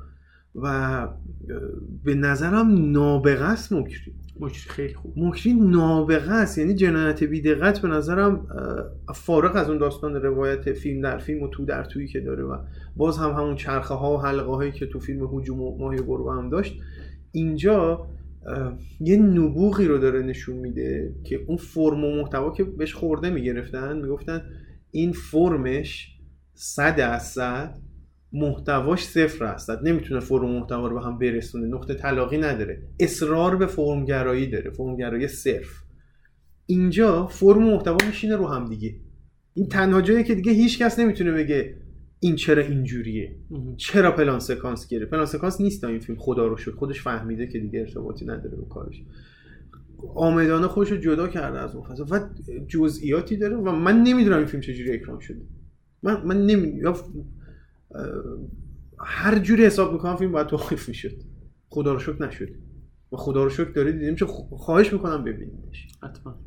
و 0.55 1.09
به 2.05 2.15
نظرم 2.15 2.91
نابغه 2.91 3.45
است 3.45 3.73
مکری 4.41 4.71
خیلی 4.71 4.95
خوب. 4.95 5.13
مکری 5.17 5.55
نابغه 5.55 6.33
است 6.33 6.59
یعنی 6.59 6.75
جنایت 6.75 7.25
بیدقت 7.25 7.79
به 7.79 7.89
نظرم 7.89 8.47
فارغ 9.15 9.57
از 9.57 9.69
اون 9.69 9.79
داستان 9.79 10.15
روایت 10.15 10.73
فیلم 10.73 11.03
در 11.03 11.19
فیلم 11.19 11.43
و 11.43 11.49
تو 11.49 11.65
در 11.65 11.85
تویی 11.85 12.09
که 12.09 12.21
داره 12.21 12.45
و 12.45 12.57
باز 12.97 13.19
هم 13.19 13.31
همون 13.31 13.57
چرخه 13.57 13.95
ها 13.95 14.15
و 14.15 14.21
حلقه 14.21 14.53
هایی 14.53 14.73
که 14.73 14.87
تو 14.87 15.01
فیلم 15.01 15.39
هجوم 15.39 15.61
و 15.61 15.79
ماهی 15.79 15.99
گربه 16.07 16.33
هم 16.33 16.51
داشت 16.51 16.81
اینجا 17.33 18.07
یه 19.01 19.17
نبوغی 19.17 19.87
رو 19.87 19.99
داره 19.99 20.23
نشون 20.23 20.57
میده 20.57 21.15
که 21.25 21.41
اون 21.47 21.57
فرم 21.57 22.05
و 22.05 22.17
محتوا 22.17 22.51
که 22.51 22.65
بهش 22.65 22.95
خورده 22.95 23.31
می‌گرفتن 23.31 23.97
می‌گفتن 23.97 24.43
این 24.91 25.13
فرمش 25.13 26.17
صد 26.55 26.97
درصد 26.97 27.79
محتواش 28.33 29.05
صفر 29.05 29.45
هست 29.45 29.71
نمی‌تونه 29.71 30.21
فرم 30.21 30.51
محتوا 30.51 30.89
رو 30.89 30.95
به 30.95 31.05
هم 31.05 31.19
برسونه. 31.19 31.67
نقطه 31.67 31.95
طلاقی 31.95 32.39
نداره. 32.39 32.83
اصرار 33.01 33.57
به 33.57 33.67
فرمگرایی 33.67 34.47
داره. 34.47 34.71
فرمگرایی 34.71 35.29
صرف. 35.29 35.83
اینجا 36.67 37.27
فرم 37.27 37.63
محتوا 37.63 37.97
میشینه 38.07 38.37
رو 38.37 38.47
هم 38.47 38.65
دیگه. 38.69 38.97
این 39.55 39.69
تنها 39.69 40.01
جایی 40.01 40.25
که 40.25 40.35
دیگه 40.35 40.53
هیچ 40.53 40.83
کس 40.83 40.99
نمی‌تونه 40.99 41.33
بگه 41.33 41.77
این 42.21 42.37
چرا 42.37 42.63
اینجوریه. 42.63 43.37
چرا 43.77 44.13
پلان 44.13 44.39
سکانس 44.39 44.89
گرفت 44.89 45.11
پلان 45.11 45.27
سکانس 45.27 45.61
نیست 45.61 45.85
این 45.85 45.99
فیلم. 45.99 46.19
خدا 46.19 46.47
رو 46.47 46.57
شد 46.57 46.75
خودش 46.75 47.03
فهمیده 47.03 47.47
که 47.47 47.59
دیگه 47.59 47.81
ارتباطی 47.81 48.25
نداره 48.25 48.57
به 48.57 48.65
کارش. 48.71 49.03
آمدانه 50.15 50.67
خودش 50.67 50.91
رو 50.91 50.97
جدا 50.97 51.29
کرده 51.29 51.59
از 51.59 51.75
اون 51.75 51.85
فضا. 51.85 52.07
و 52.11 52.21
جزئیاتی 52.69 53.37
داره 53.37 53.57
و 53.57 53.73
من 53.73 54.03
نمی‌دونم 54.03 54.37
این 54.37 54.47
فیلم 54.47 54.61
چجوری 54.61 54.93
اکران 54.93 55.21
شده. 55.21 55.41
من 56.03 56.23
من 56.27 56.47
نمی‌دونم 56.47 56.95
هر 58.99 59.39
جوری 59.39 59.65
حساب 59.67 59.93
می‌کنم 59.93 60.17
فیلم 60.17 60.33
باید 60.33 60.47
توقیف 60.47 60.89
می‌شد. 60.89 61.17
خدا 61.69 61.93
رو 61.93 61.99
شکر 61.99 62.27
نشد. 62.27 62.49
و 63.13 63.17
خدا 63.17 63.45
رو 63.45 63.51
شکر 63.51 63.71
داره 63.71 63.93
دیدیم 63.93 64.17
خ- 64.17 64.55
خواهش 64.55 64.93
می‌کنم 64.93 65.25
ببینیدش. 65.25 65.89
حتما. 66.03 66.39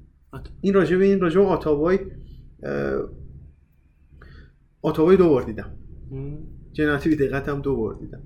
این 0.62 0.74
راجع 0.74 0.98
به 0.98 1.06
این 1.06 1.20
راجع 1.20 1.40
به 1.40 1.46
آتاوای 1.46 2.00
اه، 2.64 3.10
آتاوای 4.82 5.18
دو 5.18 5.30
بار 5.30 5.44
دیدم. 5.44 5.78
مم. 6.12 6.38
جنایت 6.74 7.08
بی 7.08 7.16
دقت 7.16 7.50
هم 7.50 7.62
دو 7.62 7.76
بار 7.76 7.96
دیدم. 7.96 8.22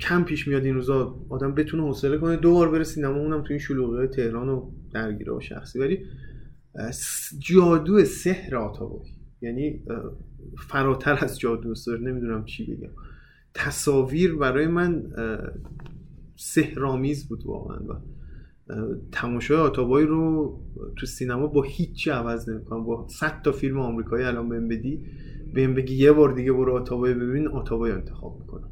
کم 0.00 0.24
پیش 0.24 0.48
میاد 0.48 0.64
این 0.64 0.74
روزا 0.74 1.20
آدم 1.28 1.54
بتونه 1.54 1.82
حوصله 1.82 2.18
کنه. 2.18 2.36
دو 2.36 2.52
بار 2.52 2.70
بره 2.70 2.84
سینما 2.84 3.16
اونم 3.16 3.42
تو 3.42 3.48
این 3.50 3.58
شلوغی 3.58 4.06
تهران 4.06 4.48
و 4.48 4.70
درگیره 4.94 5.32
و 5.32 5.40
شخصی. 5.40 5.78
ولی 5.78 5.98
جادو 7.38 8.04
سحر 8.04 8.56
آتاوای 8.56 9.08
یعنی 9.42 9.82
فراتر 10.56 11.18
از 11.24 11.38
جادو 11.38 11.74
سحر 11.74 11.98
نمی‌دونم 11.98 12.44
چی 12.44 12.74
بگم. 12.74 12.90
تصاویر 13.54 14.34
برای 14.34 14.66
من 14.66 15.04
سهرامیز 16.36 17.28
بود 17.28 17.46
واقعا 17.46 17.78
و 17.78 17.94
تماشای 19.12 19.56
آتابای 19.56 20.04
رو 20.04 20.58
تو 20.96 21.06
سینما 21.06 21.46
با 21.46 21.62
هیچی 21.62 22.10
عوض 22.10 22.48
نمی‌کنم. 22.48 22.84
با 22.84 23.06
100 23.08 23.42
تا 23.42 23.52
فیلم 23.52 23.78
آمریکایی 23.78 24.24
الان 24.24 24.48
بهم 24.48 24.68
بدی 24.68 25.06
بهم 25.54 25.74
بگی 25.74 25.94
یه 25.94 26.12
بار 26.12 26.32
دیگه 26.32 26.52
برو 26.52 26.76
آتابای 26.76 27.14
ببین 27.14 27.48
آتابای 27.48 27.92
انتخاب 27.92 28.40
می‌کنم. 28.40 28.70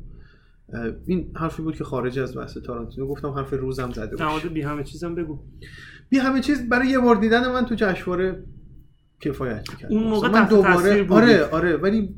این 1.07 1.31
حرفی 1.35 1.63
بود 1.63 1.77
که 1.77 1.85
خارج 1.85 2.19
از 2.19 2.37
بحث 2.37 2.59
تارانتینو 2.59 3.07
گفتم 3.07 3.29
حرف 3.29 3.53
روزم 3.53 3.91
زده 3.91 4.17
بود 4.17 4.53
بی 4.53 4.63
همه 4.63 4.85
چیزم 4.85 5.15
بگو. 5.15 5.39
بی 6.09 6.19
همه 6.19 6.41
چیز 6.41 6.69
برای 6.69 6.89
یه 6.89 6.99
بار 6.99 7.17
دیدن 7.17 7.53
من 7.53 7.67
تو 7.67 7.75
جشنواره 7.75 8.45
کفایت 9.21 9.71
می‌کرد 9.71 9.93
اون 9.93 10.03
موقع 10.03 10.29
من 10.29 10.49
دوباره 10.49 11.09
آره 11.09 11.45
آره 11.45 11.77
ولی 11.77 12.15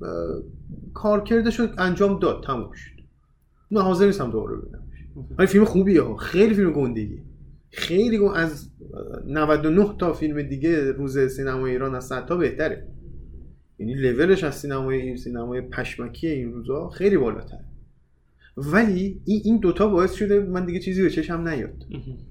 کارکردش 0.95 1.61
رو 1.61 1.69
انجام 1.79 2.19
داد 2.19 2.45
تموم 2.45 2.73
شد. 2.73 2.91
من 3.71 3.81
حاضر 3.81 4.07
نیستم 4.07 4.31
دوباره 4.31 4.57
ببینم. 4.57 4.83
ولی 5.39 5.47
فیلم 5.47 5.65
خوبیه 5.65 6.03
ها. 6.03 6.17
خیلی 6.17 6.55
فیلم 6.55 6.73
گندگی. 6.73 7.23
خیلی 7.71 8.19
گون 8.19 8.35
از 8.35 8.71
99 9.27 9.95
تا 9.99 10.13
فیلم 10.13 10.43
دیگه 10.43 10.93
روز 10.93 11.19
سینما 11.19 11.67
ایران 11.67 11.95
از 11.95 12.07
100 12.07 12.27
تا 12.27 12.37
بهتره. 12.37 12.89
یعنی 13.79 13.95
لولش 13.95 14.45
از 14.45 14.55
سینمای 14.55 15.01
این 15.01 15.17
سینمای 15.17 15.61
پشمکی 15.61 16.27
این 16.27 16.53
روزا 16.53 16.89
خیلی 16.89 17.17
بالاتره. 17.17 17.65
ولی 18.57 19.21
این 19.25 19.41
این 19.45 19.59
دوتا 19.59 19.89
باعث 19.89 20.15
شده 20.15 20.41
من 20.41 20.67
دیگه 20.67 20.81
چیزی 20.81 21.03
به 21.03 21.11
چشم 21.11 21.49
نیاد. 21.49 21.85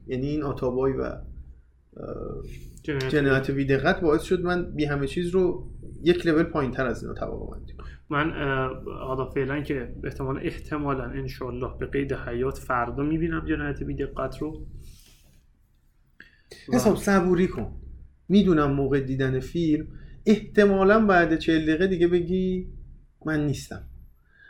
یعنی 0.08 0.28
این 0.28 0.44
آتابای 0.44 0.94
و 0.94 1.12
جنایت 3.10 3.52
بی 3.52 3.66
دقت 3.66 4.02
باعث 4.02 4.22
شد 4.22 4.42
من 4.42 4.76
بی 4.76 4.86
همه 4.86 5.08
چیز 5.08 5.30
رو 5.30 5.72
یک 6.04 6.28
لول 6.28 6.44
پایین 6.44 6.72
تر 6.72 6.86
از 6.86 7.04
اینا 7.04 7.14
توقع 7.14 7.58
من 8.10 8.32
حالا 8.86 9.30
فعلا 9.30 9.62
که 9.62 9.96
احتمالا 10.04 10.40
احتمالا 10.40 11.04
انشالله 11.04 11.78
به 11.80 11.86
قید 11.86 12.14
حیات 12.14 12.58
فردا 12.58 13.04
می‌بینم 13.04 13.46
جنایت 13.46 13.84
بی 13.84 13.96
دقت 13.96 14.38
رو 14.38 14.68
حساب 16.74 16.96
صبوری 16.96 17.48
کن. 17.48 17.82
می‌دونم 18.30 18.72
موقع 18.72 19.00
دیدن 19.00 19.40
فیلم 19.40 19.88
احتمالا 20.26 21.06
بعد 21.06 21.38
چه 21.38 21.60
دقیقه 21.60 21.88
دیگه 21.88 22.08
بگی 22.08 22.68
من 23.26 23.46
نیستم. 23.46 23.84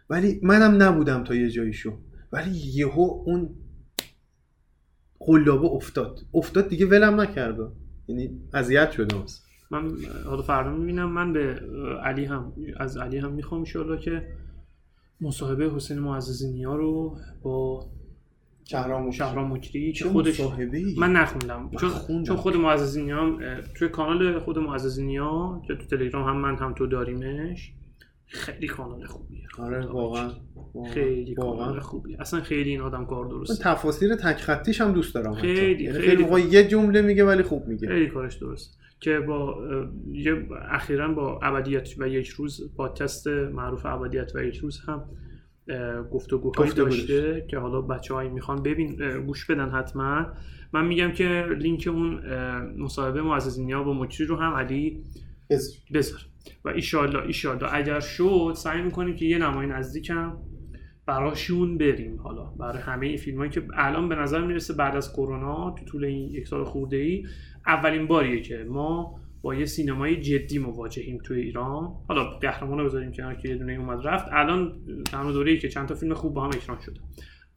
ولی 0.09 0.39
منم 0.43 0.83
نبودم 0.83 1.23
تا 1.23 1.35
یه 1.35 1.49
جاییشو 1.49 1.97
ولی 2.31 2.51
یهو 2.51 3.23
اون 3.25 3.49
قلابه 5.19 5.67
افتاد. 5.67 6.19
افتاد 6.33 6.69
دیگه 6.69 6.85
ولم 6.85 7.21
نکرد 7.21 7.59
یعنی 8.07 8.29
اذیت 8.53 8.91
شدم 8.91 9.23
من 9.71 9.91
حالا 10.25 10.41
فردا 10.41 10.71
می‌بینم. 10.71 11.11
من 11.11 11.33
به 11.33 11.61
علی 12.03 12.25
هم 12.25 12.53
از 12.77 12.97
علی 12.97 13.17
هم 13.17 13.31
می‌خوام 13.31 13.63
ان 13.75 13.97
که 13.97 14.27
مصاحبه 15.21 15.69
حسین 15.69 15.99
معززی 15.99 16.63
ها 16.63 16.75
رو 16.75 17.17
با 17.41 17.85
شهرام 18.65 19.11
شهرام 19.11 19.53
مکری 19.53 19.93
که 19.93 20.05
خودش 20.05 20.41
من 20.97 21.11
نخوندم. 21.11 21.69
چون 21.79 22.23
چون 22.23 22.35
خود 22.35 22.55
معززی 22.55 23.11
هم 23.11 23.39
توی 23.75 23.89
کانال 23.89 24.39
خود 24.39 24.59
معززی 24.59 25.15
ها 25.15 25.61
که 25.67 25.75
تو 25.75 25.97
تلگرام 25.97 26.29
هم 26.29 26.37
من 26.37 26.55
هم 26.55 26.73
تو 26.73 26.87
داریمش 26.87 27.73
خیلی 28.27 28.67
کانال 28.67 29.05
خوبیه. 29.05 29.47
آره 29.59 29.85
واقعا. 29.85 30.31
خیلی 30.93 31.35
کانال 31.35 31.79
خوبیه. 31.79 32.21
اصلا 32.21 32.41
خیلی 32.41 32.69
این 32.69 32.81
آدم 32.81 33.05
کار 33.05 33.25
درست 33.25 33.61
تفاصیل 33.61 34.15
تک 34.15 34.37
خطیش 34.37 34.81
هم 34.81 34.93
دوست 34.93 35.15
دارم 35.15 35.35
خیلی 35.35 35.83
یعنی 35.83 35.99
خیلی, 35.99 36.25
خیلی 36.25 36.49
یه 36.49 36.67
جمله 36.67 37.01
میگه 37.01 37.25
ولی 37.25 37.43
خوب 37.43 37.67
میگه. 37.67 37.87
خیلی 37.87 38.07
کارش 38.07 38.35
درست 38.35 38.77
که 38.99 39.19
با 39.19 39.55
یه 40.11 40.47
اخیرا 40.69 41.13
با 41.13 41.39
ابدیت 41.43 41.89
و 41.97 42.07
یک 42.07 42.27
روز 42.27 42.75
با 42.75 42.89
تست 42.89 43.27
معروف 43.27 43.85
ابدیت 43.85 44.31
و 44.35 44.43
یک 44.43 44.57
روز 44.57 44.79
هم 44.79 45.03
گفتگوهایی 46.11 46.71
داشته 46.71 47.45
که 47.47 47.57
حالا 47.57 47.81
بچه 47.81 48.13
هایی 48.13 48.29
می‌خوان 48.29 48.63
ببین 48.63 49.19
گوش 49.25 49.45
بدن 49.45 49.69
حتما. 49.69 50.25
من 50.73 50.85
میگم 50.85 51.11
که 51.11 51.45
لینک 51.59 51.89
اون 51.91 52.19
مصاحبه 52.77 53.21
معززینیا 53.21 53.83
با 53.83 53.93
مکری 53.93 54.27
رو 54.27 54.35
هم 54.35 54.53
علی 54.53 55.03
بذار. 55.93 56.19
و 56.65 56.69
ایشالله 56.69 57.23
ایشالله 57.25 57.73
اگر 57.73 57.99
شد 57.99 58.53
سعی 58.55 58.81
می‌کنیم 58.81 59.15
که 59.15 59.25
یه 59.25 59.37
نمای 59.37 59.67
نزدیکم 59.67 60.37
براشون 61.05 61.77
بریم 61.77 62.17
حالا. 62.21 62.43
برای 62.43 62.81
همه 62.81 63.05
این 63.07 63.17
فیلم 63.17 63.37
هایی 63.37 63.51
که 63.51 63.63
الان 63.73 64.09
به 64.09 64.15
نظر 64.15 64.41
می‌رسه 64.41 64.73
بعد 64.73 64.95
از 64.95 65.13
کرونا 65.13 65.71
تو 65.71 65.85
طول 65.85 66.05
این 66.05 66.29
یک 66.29 66.47
سال 66.47 66.63
خورده 66.63 66.97
ای 66.97 67.25
اولین 67.67 68.07
باریه 68.07 68.41
که 68.41 68.65
ما 68.69 69.19
با 69.41 69.55
یه 69.55 69.65
سینمای 69.65 70.21
جدی 70.21 70.59
مواجهیم 70.59 71.17
توی 71.23 71.41
ایران. 71.41 71.93
حالا 72.07 72.23
قهرمان 72.23 72.79
رو 72.79 72.85
بذاریم 72.85 73.11
کنار 73.11 73.35
که 73.35 73.49
یه 73.49 73.55
دونه 73.55 73.73
اومد 73.73 74.07
رفت. 74.07 74.25
الان 74.31 74.73
تنها 75.05 75.31
دوره‌ای 75.31 75.57
که 75.57 75.69
چند 75.69 75.87
تا 75.87 75.95
فیلم 75.95 76.13
خوب 76.13 76.33
با 76.33 76.43
هم 76.43 76.49
اکران 76.49 76.79
شده. 76.79 76.99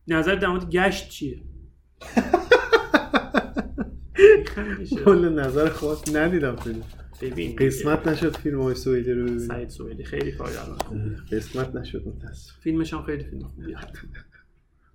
نظر 0.09 0.35
در 0.35 0.49
مورد 0.49 0.71
گشت 0.71 1.09
چیه؟ 1.09 1.39
کل 5.05 5.39
نظر 5.39 5.69
خاص 5.69 6.17
ندیدم 6.17 6.57
فیلم. 6.57 6.83
ببین 7.21 7.57
قسمت 7.57 8.09
نشد 8.09 8.37
فیلم 8.37 8.61
های 8.61 8.75
سویلی 8.75 9.13
رو 9.13 9.23
ببینم 9.23 9.39
سعید 9.39 9.69
سویلی 9.69 10.05
خیلی 10.05 10.33
کارگردان 10.33 10.79
قسمت 11.33 11.75
نشد 11.75 12.09
متاسف 12.09 12.53
فیلمش 12.61 12.95
هم 12.95 13.03
خیلی 13.03 13.25
فیلم 13.25 13.43
خوبیه. 13.43 13.77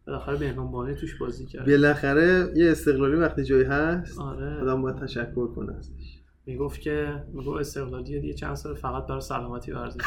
بالاخره 0.08 0.38
بهنام 0.38 0.72
بانی 0.72 0.96
توش 0.96 1.16
بازی 1.16 1.46
کرد. 1.46 1.66
بالاخره 1.66 2.52
یه 2.56 2.72
استقلالی 2.72 3.16
وقتی 3.16 3.44
جایی 3.44 3.64
هست 3.64 4.20
آره. 4.20 4.62
آدم 4.62 4.82
باید 4.82 4.96
تشکر 4.96 5.48
کنه 5.48 5.76
ازش. 5.78 6.20
می‌گفت 6.46 6.82
که 6.82 7.24
می‌گفت 7.34 7.60
استقلالی 7.60 8.20
دیگه 8.20 8.34
چند 8.34 8.56
سال 8.56 8.76
فقط 8.76 9.08
برای 9.08 9.22
سلامتی 9.22 9.72
ورزش. 9.72 10.02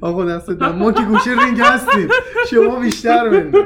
آقا 0.00 0.24
دست 0.24 0.62
ما 0.62 0.92
که 0.92 1.02
گوشه 1.02 1.30
رینگ 1.44 1.60
هستیم. 1.60 2.08
شما 2.50 2.80
بیشتر 2.80 3.28
بنداز. 3.28 3.62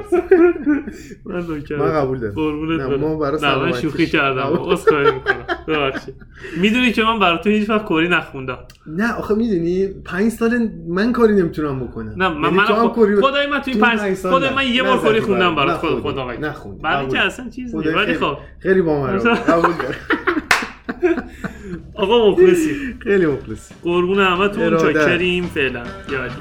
من 1.24 1.44
من 1.78 1.92
قبول 1.92 2.18
دارم. 2.20 3.00
ما 3.00 3.16
برای 3.16 3.38
سلامتی 3.38 3.80
شوخی 3.80 4.06
کردم. 4.06 4.42
عذرخواهی 4.42 5.10
می‌کنم. 5.10 5.46
ببخشید. 5.68 6.14
می‌دونی 6.60 6.92
که 6.92 7.02
من 7.02 7.18
برای 7.18 7.38
تو 7.44 7.50
هیچ 7.50 7.70
وقت 7.70 7.84
کوری 7.84 8.08
نخوندم. 8.08 8.58
نه 8.86 9.12
آخه 9.12 9.34
می‌دونی 9.34 9.88
5 10.04 10.32
سال 10.32 10.68
من 10.88 11.12
کاری 11.12 11.34
نمی‌تونم 11.34 11.80
بکنم. 11.86 12.14
نه 12.16 12.28
من 12.28 12.50
من 12.50 12.64
خدای 12.64 13.46
من 13.46 13.60
توی 13.60 13.74
5 13.74 14.14
خدای 14.14 14.54
من 14.54 14.66
یه 14.66 14.82
بار 14.82 14.98
کوری 14.98 15.20
خوندم 15.20 15.54
برات 15.54 15.76
خدا 15.76 16.00
خدا 16.00 16.32
نخوند 16.32 16.80
ولی 16.84 17.08
که 17.08 17.18
اصلا 17.18 17.48
چیز 17.48 17.74
ولی 17.74 18.14
خب. 18.14 18.36
خیلی 18.58 18.82
بامزه 18.82 19.30
قبول 19.48 19.72
دارم. 19.72 19.94
آقا 21.94 22.30
مخلصی 22.30 22.94
خیلی 22.98 23.26
مخلصی 23.26 23.74
قربون 23.82 24.18
همتون 24.20 24.76
چاکریم 24.76 25.46
فعلا. 25.46 25.82
یادی 26.12 26.34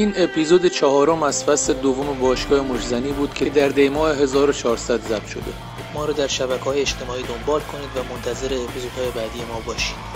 این 0.00 0.12
اپیزود 0.16 0.66
چهارم 0.66 1.22
از 1.22 1.44
فصل 1.44 1.72
دوم 1.72 2.18
باشگاه 2.18 2.60
مشزنی 2.60 3.12
بود 3.12 3.34
که 3.34 3.44
در 3.44 3.68
دیماه 3.68 4.16
1400 4.16 5.00
ضبط 5.00 5.26
شده. 5.26 5.52
ما 5.94 6.04
رو 6.04 6.12
در 6.12 6.26
شبکه 6.26 6.64
های 6.64 6.80
اجتماعی 6.80 7.22
دنبال 7.22 7.60
کنید 7.60 7.90
و 7.96 8.14
منتظر 8.14 8.46
اپیزودهای 8.46 9.10
بعدی 9.14 9.38
ما 9.52 9.60
باشید. 9.66 10.09